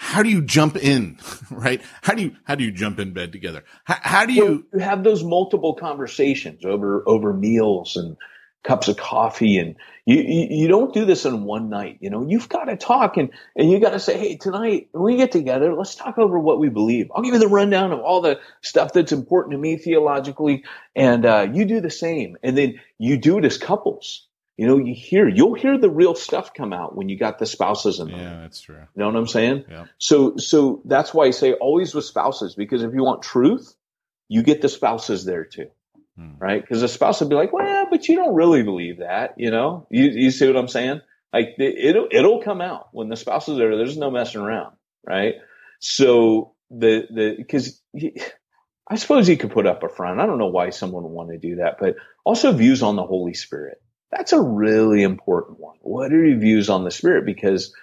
[0.02, 1.18] How do you jump in,
[1.52, 1.82] right?
[2.02, 3.66] How do you how do you jump in bed together?
[3.84, 4.66] How, how do you?
[4.74, 8.16] you have those multiple conversations over over meals and
[8.64, 9.76] cups of coffee and
[10.06, 13.18] you, you you don't do this in one night you know you've got to talk
[13.18, 16.38] and and you got to say hey tonight when we get together let's talk over
[16.38, 19.58] what we believe i'll give you the rundown of all the stuff that's important to
[19.58, 24.28] me theologically and uh, you do the same and then you do it as couples
[24.60, 27.46] you know you hear you'll hear the real stuff come out when you got the
[27.46, 28.76] spouses in there Yeah, that's true.
[28.96, 29.86] you know what i'm saying Yeah.
[29.98, 33.66] so so that's why I say always with spouses because if you want truth,
[34.28, 35.70] you get the spouses there too.
[36.18, 36.34] Hmm.
[36.38, 36.62] Right?
[36.62, 39.88] Because the spouse will be like, well, but you don't really believe that, you know?
[39.90, 41.00] You you see what I'm saying?
[41.32, 43.78] Like it- it'll it'll come out when the spouses are there.
[43.78, 44.74] There's no messing around,
[45.08, 45.36] right?
[45.80, 47.82] So the the because
[48.92, 50.20] I suppose you could put up a front.
[50.20, 51.96] I don't know why someone would want to do that, but
[52.26, 53.82] also views on the Holy Spirit.
[54.12, 55.78] That's a really important one.
[55.82, 57.26] What are your views on the Spirit?
[57.26, 57.74] Because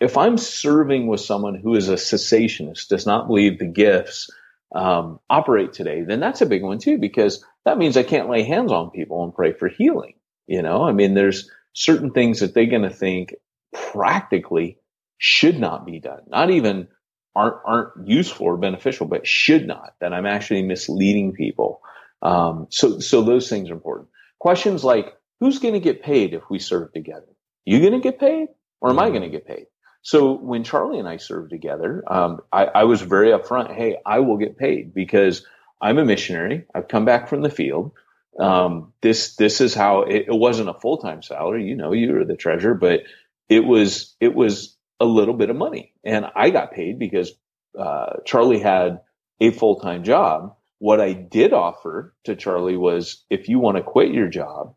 [0.00, 4.30] if I'm serving with someone who is a cessationist, does not believe the gifts
[4.74, 8.42] um, operate today, then that's a big one too, because that means I can't lay
[8.42, 10.14] hands on people and pray for healing.
[10.46, 13.34] You know, I mean, there's certain things that they're going to think
[13.72, 14.78] practically
[15.18, 16.22] should not be done.
[16.28, 16.88] Not even
[17.36, 19.94] aren't aren't useful or beneficial, but should not.
[20.00, 21.82] That I'm actually misleading people.
[22.22, 24.08] Um, so so those things are important.
[24.38, 27.26] Questions like who's going to get paid if we serve together?
[27.64, 28.48] You going to get paid,
[28.80, 29.66] or am I going to get paid?
[30.02, 33.74] So when Charlie and I served together, um, I, I was very upfront.
[33.74, 35.44] Hey, I will get paid because
[35.80, 36.64] I'm a missionary.
[36.74, 37.92] I've come back from the field.
[38.38, 41.66] Um, this this is how it, it wasn't a full time salary.
[41.66, 43.02] You know, you were the treasurer, but
[43.48, 47.32] it was it was a little bit of money, and I got paid because
[47.78, 49.00] uh, Charlie had
[49.40, 50.56] a full time job.
[50.78, 54.74] What I did offer to Charlie was, if you want to quit your job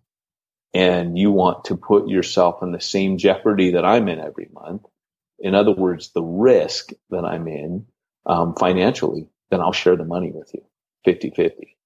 [0.74, 4.84] and you want to put yourself in the same jeopardy that I'm in every month,
[5.40, 7.86] in other words, the risk that I'm in
[8.26, 10.64] um, financially, then I'll share the money with you
[11.06, 11.78] 50 50.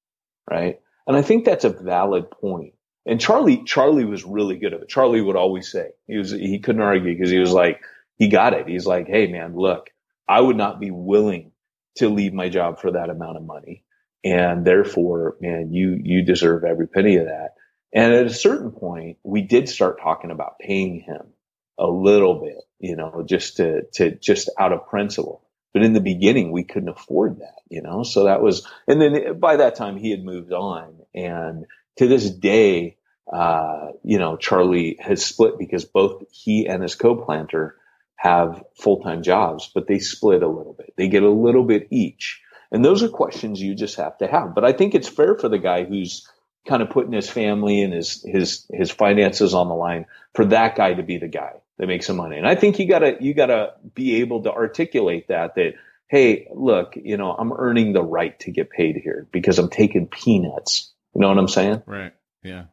[0.49, 0.79] Right.
[1.07, 2.73] And I think that's a valid point.
[3.05, 4.89] And Charlie, Charlie was really good at it.
[4.89, 7.81] Charlie would always say he was, he couldn't argue because he was like,
[8.17, 8.67] he got it.
[8.67, 9.89] He's like, Hey man, look,
[10.27, 11.51] I would not be willing
[11.95, 13.83] to leave my job for that amount of money.
[14.23, 17.51] And therefore, man, you, you deserve every penny of that.
[17.93, 21.33] And at a certain point, we did start talking about paying him
[21.79, 25.43] a little bit, you know, just to, to just out of principle.
[25.73, 29.39] But in the beginning, we couldn't afford that, you know, so that was, and then
[29.39, 30.99] by that time he had moved on.
[31.13, 31.65] And
[31.97, 32.97] to this day,
[33.31, 37.75] uh, you know, Charlie has split because both he and his co-planter
[38.15, 40.93] have full-time jobs, but they split a little bit.
[40.97, 42.41] They get a little bit each.
[42.71, 44.55] And those are questions you just have to have.
[44.55, 46.27] But I think it's fair for the guy who's
[46.67, 50.75] kind of putting his family and his his his finances on the line for that
[50.75, 52.37] guy to be the guy that makes some money.
[52.37, 55.73] And I think you gotta you gotta be able to articulate that that
[56.07, 60.07] hey, look, you know, I'm earning the right to get paid here because I'm taking
[60.07, 60.93] peanuts.
[61.13, 61.83] You know what I'm saying?
[61.85, 62.13] Right.
[62.43, 62.65] Yeah.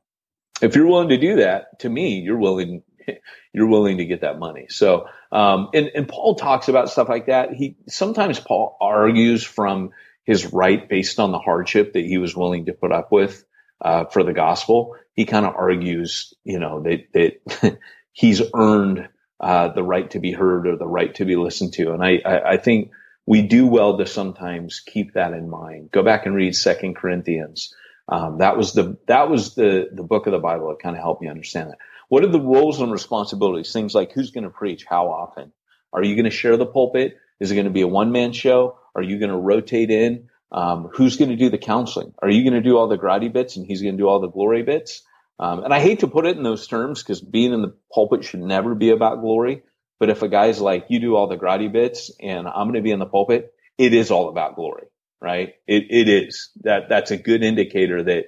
[0.63, 2.83] If you're willing to do that, to me, you're willing
[3.53, 4.67] you're willing to get that money.
[4.69, 7.53] So um and, and Paul talks about stuff like that.
[7.53, 9.91] He sometimes Paul argues from
[10.25, 13.45] his right based on the hardship that he was willing to put up with
[13.85, 14.97] uh, for the gospel.
[15.13, 17.79] He kind of argues, you know, that that
[18.13, 19.09] he's earned
[19.39, 22.21] uh, the right to be heard or the right to be listened to, and I,
[22.25, 22.91] I, I think
[23.27, 25.91] we do well to sometimes keep that in mind.
[25.91, 27.75] Go back and read Second Corinthians.
[28.09, 31.03] Um, that was the that was the the book of the Bible that kind of
[31.03, 31.79] helped me understand that.
[32.09, 33.73] What are the roles and responsibilities?
[33.73, 35.53] Things like who's going to preach, how often,
[35.93, 37.17] are you going to share the pulpit?
[37.41, 38.79] Is it going to be a one man show?
[38.95, 40.29] Are you going to rotate in?
[40.55, 42.15] Um, who's going to do the counseling?
[42.21, 44.21] Are you going to do all the grady bits and he's going to do all
[44.21, 45.03] the glory bits?
[45.41, 48.25] Um, and I hate to put it in those terms because being in the pulpit
[48.25, 49.65] should never be about glory.
[49.99, 52.83] But if a guy's like, you do all the grady bits and I'm going to
[52.83, 54.87] be in the pulpit, it is all about glory,
[55.21, 55.55] right?
[55.67, 58.27] It, it is that that's a good indicator that,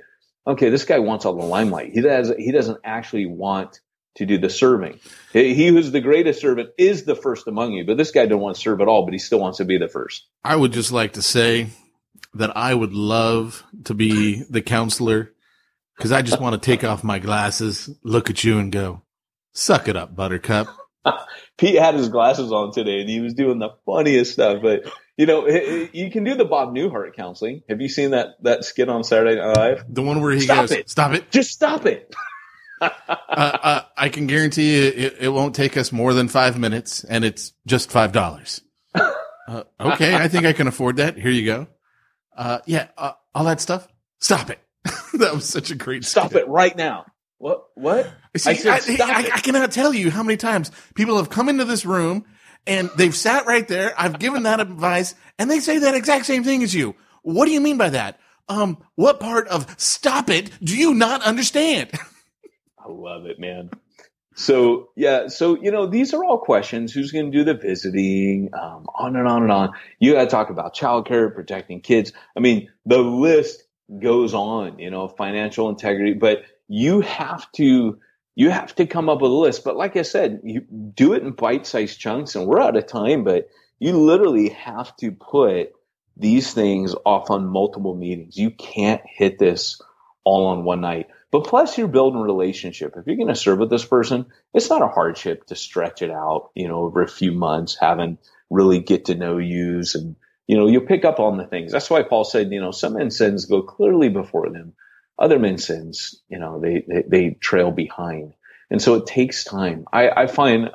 [0.49, 1.93] okay, this guy wants all the limelight.
[1.93, 3.79] He does, he doesn't actually want
[4.17, 4.99] to do the serving.
[5.33, 8.57] He who's the greatest servant is the first among you, but this guy don't want
[8.57, 10.27] to serve at all, but he still wants to be the first.
[10.43, 11.69] I would just like to say
[12.39, 15.33] that I would love to be the counselor
[15.97, 19.03] because I just want to take off my glasses, look at you, and go,
[19.53, 20.69] "Suck it up, Buttercup."
[21.59, 24.63] Pete had his glasses on today, and he was doing the funniest stuff.
[24.63, 27.63] But you know, you can do the Bob Newhart counseling.
[27.69, 29.85] Have you seen that that skit on Saturday Night Live?
[29.89, 30.91] The one where he Stop goes, it.
[30.91, 32.15] "Stop it." Just stop it.
[32.81, 32.89] uh,
[33.29, 37.25] uh, I can guarantee you it, it won't take us more than five minutes, and
[37.25, 38.61] it's just five dollars.
[39.49, 41.17] Uh, okay, I think I can afford that.
[41.17, 41.69] Here you go.
[42.37, 43.89] Uh, yeah, uh, all that stuff.
[44.21, 44.59] Stop it.
[45.15, 46.05] that was such a great.
[46.05, 46.43] Stop skit.
[46.43, 47.07] it right now.
[47.39, 47.65] What?
[47.75, 48.11] What?
[48.37, 49.33] See, I said I, stop I- it.
[49.35, 52.25] I cannot tell you how many times people have come into this room
[52.67, 53.95] and they've sat right there.
[53.99, 56.95] I've given that advice, and they say that exact same thing as you.
[57.23, 58.21] What do you mean by that?
[58.49, 61.91] Um, what part of "stop it" do you not understand?
[62.79, 63.71] I love it, man.
[64.37, 66.93] So yeah, so you know, these are all questions.
[66.93, 68.51] Who's going to do the visiting?
[68.53, 69.71] Um, on and on and on.
[69.99, 72.13] You got to talk about childcare, protecting kids.
[72.37, 73.65] I mean, the list
[74.01, 74.79] goes on.
[74.79, 77.99] You know, financial integrity, but you have to
[78.35, 79.65] you have to come up with a list.
[79.65, 82.35] But like I said, you do it in bite-sized chunks.
[82.35, 85.73] And we're out of time, but you literally have to put
[86.19, 88.37] these things off on multiple meetings.
[88.37, 89.81] You can't hit this
[90.25, 91.07] all on one night.
[91.33, 92.95] But plus, you're building a relationship.
[92.97, 96.11] If you're going to serve with this person, it's not a hardship to stretch it
[96.11, 98.19] out, you know, over a few months, having
[98.49, 100.15] really get to know yous, and
[100.47, 101.73] you know, you'll pick up on the things.
[101.73, 104.75] That's why Paul said, you know, some men's sins go clearly before them,
[105.19, 108.35] other men's sins, you know, they they, they trail behind,
[108.71, 109.85] and so it takes time.
[109.93, 110.71] I, I find,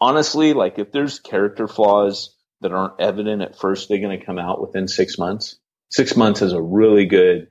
[0.00, 4.38] honestly, like if there's character flaws that aren't evident at first, they're going to come
[4.38, 5.56] out within six months.
[5.90, 7.48] Six months is a really good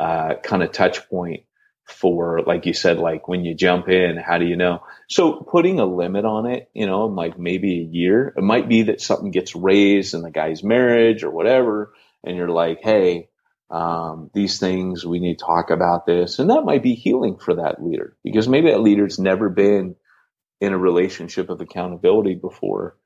[0.00, 1.44] uh, kind of touch point
[1.84, 4.82] for, like you said, like when you jump in, how do you know?
[5.08, 8.84] So putting a limit on it, you know, like maybe a year, it might be
[8.84, 11.92] that something gets raised in the guy's marriage or whatever.
[12.24, 13.28] And you're like, Hey,
[13.70, 16.38] um, these things, we need to talk about this.
[16.38, 19.96] And that might be healing for that leader because maybe that leader's never been
[20.60, 22.96] in a relationship of accountability before.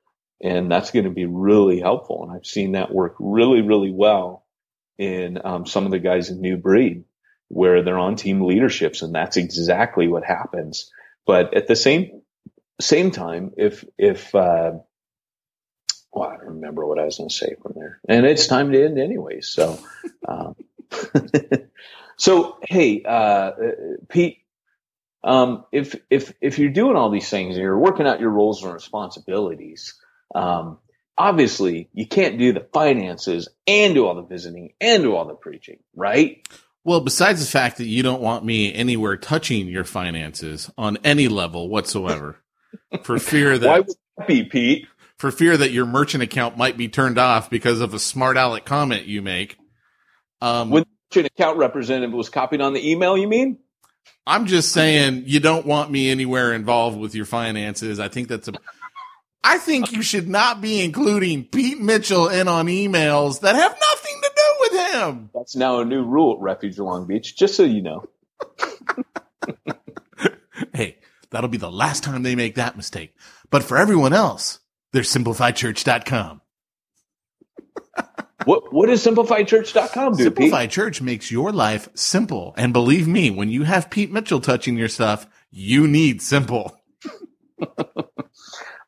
[0.41, 2.23] And that's going to be really helpful.
[2.23, 4.45] And I've seen that work really, really well
[4.97, 7.03] in um, some of the guys in New Breed
[7.49, 9.01] where they're on team leaderships.
[9.01, 10.91] And that's exactly what happens.
[11.25, 12.21] But at the same,
[12.79, 14.73] same time, if, if, uh,
[16.11, 18.71] well, I don't remember what I was going to say from there and it's time
[18.71, 19.41] to end anyway.
[19.41, 19.79] So,
[20.27, 20.55] um,
[22.17, 23.51] so, hey, uh,
[24.07, 24.37] Pete,
[25.23, 28.63] um, if, if, if you're doing all these things and you're working out your roles
[28.63, 29.95] and responsibilities,
[30.33, 30.79] um,
[31.19, 35.33] obviously you can't do the finances and do all the visiting and do all the
[35.33, 36.47] preaching, right?
[36.83, 41.27] Well, besides the fact that you don't want me anywhere touching your finances on any
[41.27, 42.37] level whatsoever,
[43.03, 44.87] for fear that Why would that be, Pete?
[45.19, 48.63] for fear that your merchant account might be turned off because of a smart aleck
[48.63, 49.57] comment you make.
[50.41, 53.59] Um, When your account representative was copied on the email, you mean?
[54.25, 57.99] I'm just saying you don't want me anywhere involved with your finances.
[57.99, 58.53] I think that's a.
[59.43, 64.21] I think you should not be including Pete Mitchell in on emails that have nothing
[64.21, 65.29] to do with him.
[65.33, 68.05] That's now a new rule at Refuge Long Beach, just so you know.
[70.73, 70.97] Hey,
[71.29, 73.15] that'll be the last time they make that mistake.
[73.49, 74.59] But for everyone else,
[74.93, 76.41] there's simplifiedchurch.com.
[78.45, 80.23] What what does simplifiedchurch.com do, Pete?
[80.23, 82.53] Simplified Church makes your life simple.
[82.55, 86.79] And believe me, when you have Pete Mitchell touching your stuff, you need simple.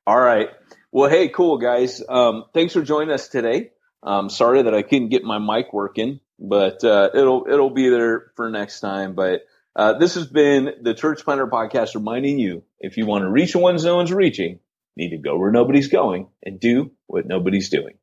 [0.08, 0.50] All right.
[0.92, 2.02] Well, hey, cool guys.
[2.08, 3.72] Um, thanks for joining us today.
[4.04, 8.32] Um, sorry that I couldn't get my mic working, but uh, it'll it'll be there
[8.36, 9.14] for next time.
[9.14, 9.42] But
[9.76, 13.54] uh, this has been the Church Planter Podcast, reminding you if you want to reach
[13.54, 14.60] the ones no one's reaching,
[14.98, 17.98] need to go where nobody's going and do what nobody's doing.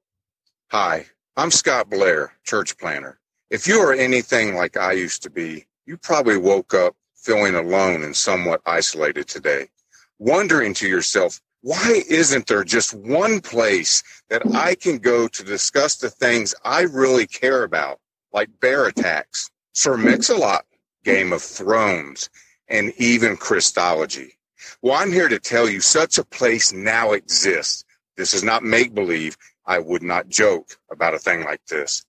[0.70, 3.18] Hi, I'm Scott Blair, church planter.
[3.50, 8.04] If you are anything like I used to be, you probably woke up feeling alone
[8.04, 9.68] and somewhat isolated today,
[10.18, 15.96] wondering to yourself, why isn't there just one place that I can go to discuss
[15.96, 17.98] the things I really care about,
[18.32, 20.64] like bear attacks, Sir Mix-a-Lot,
[21.04, 22.30] Game of Thrones,
[22.68, 24.38] and even Christology?
[24.82, 27.84] Well, I'm here to tell you such a place now exists.
[28.16, 29.36] This is not make believe.
[29.66, 32.04] I would not joke about a thing like this.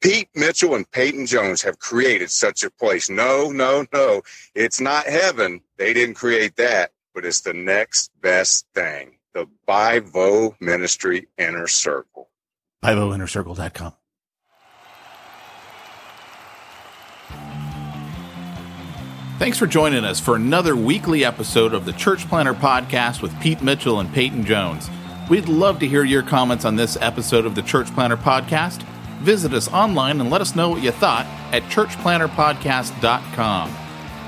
[0.00, 3.08] Pete Mitchell and Peyton Jones have created such a place.
[3.08, 4.22] No, no, no.
[4.54, 5.62] It's not heaven.
[5.78, 9.18] They didn't create that, but it's the next best thing.
[9.32, 12.28] The Bivo Ministry Inner Circle.
[19.38, 23.62] Thanks for joining us for another weekly episode of the Church Planter Podcast with Pete
[23.62, 24.88] Mitchell and Peyton Jones.
[25.28, 28.84] We'd love to hear your comments on this episode of the Church Planter Podcast.
[29.22, 33.83] Visit us online and let us know what you thought at churchplanterpodcast.com.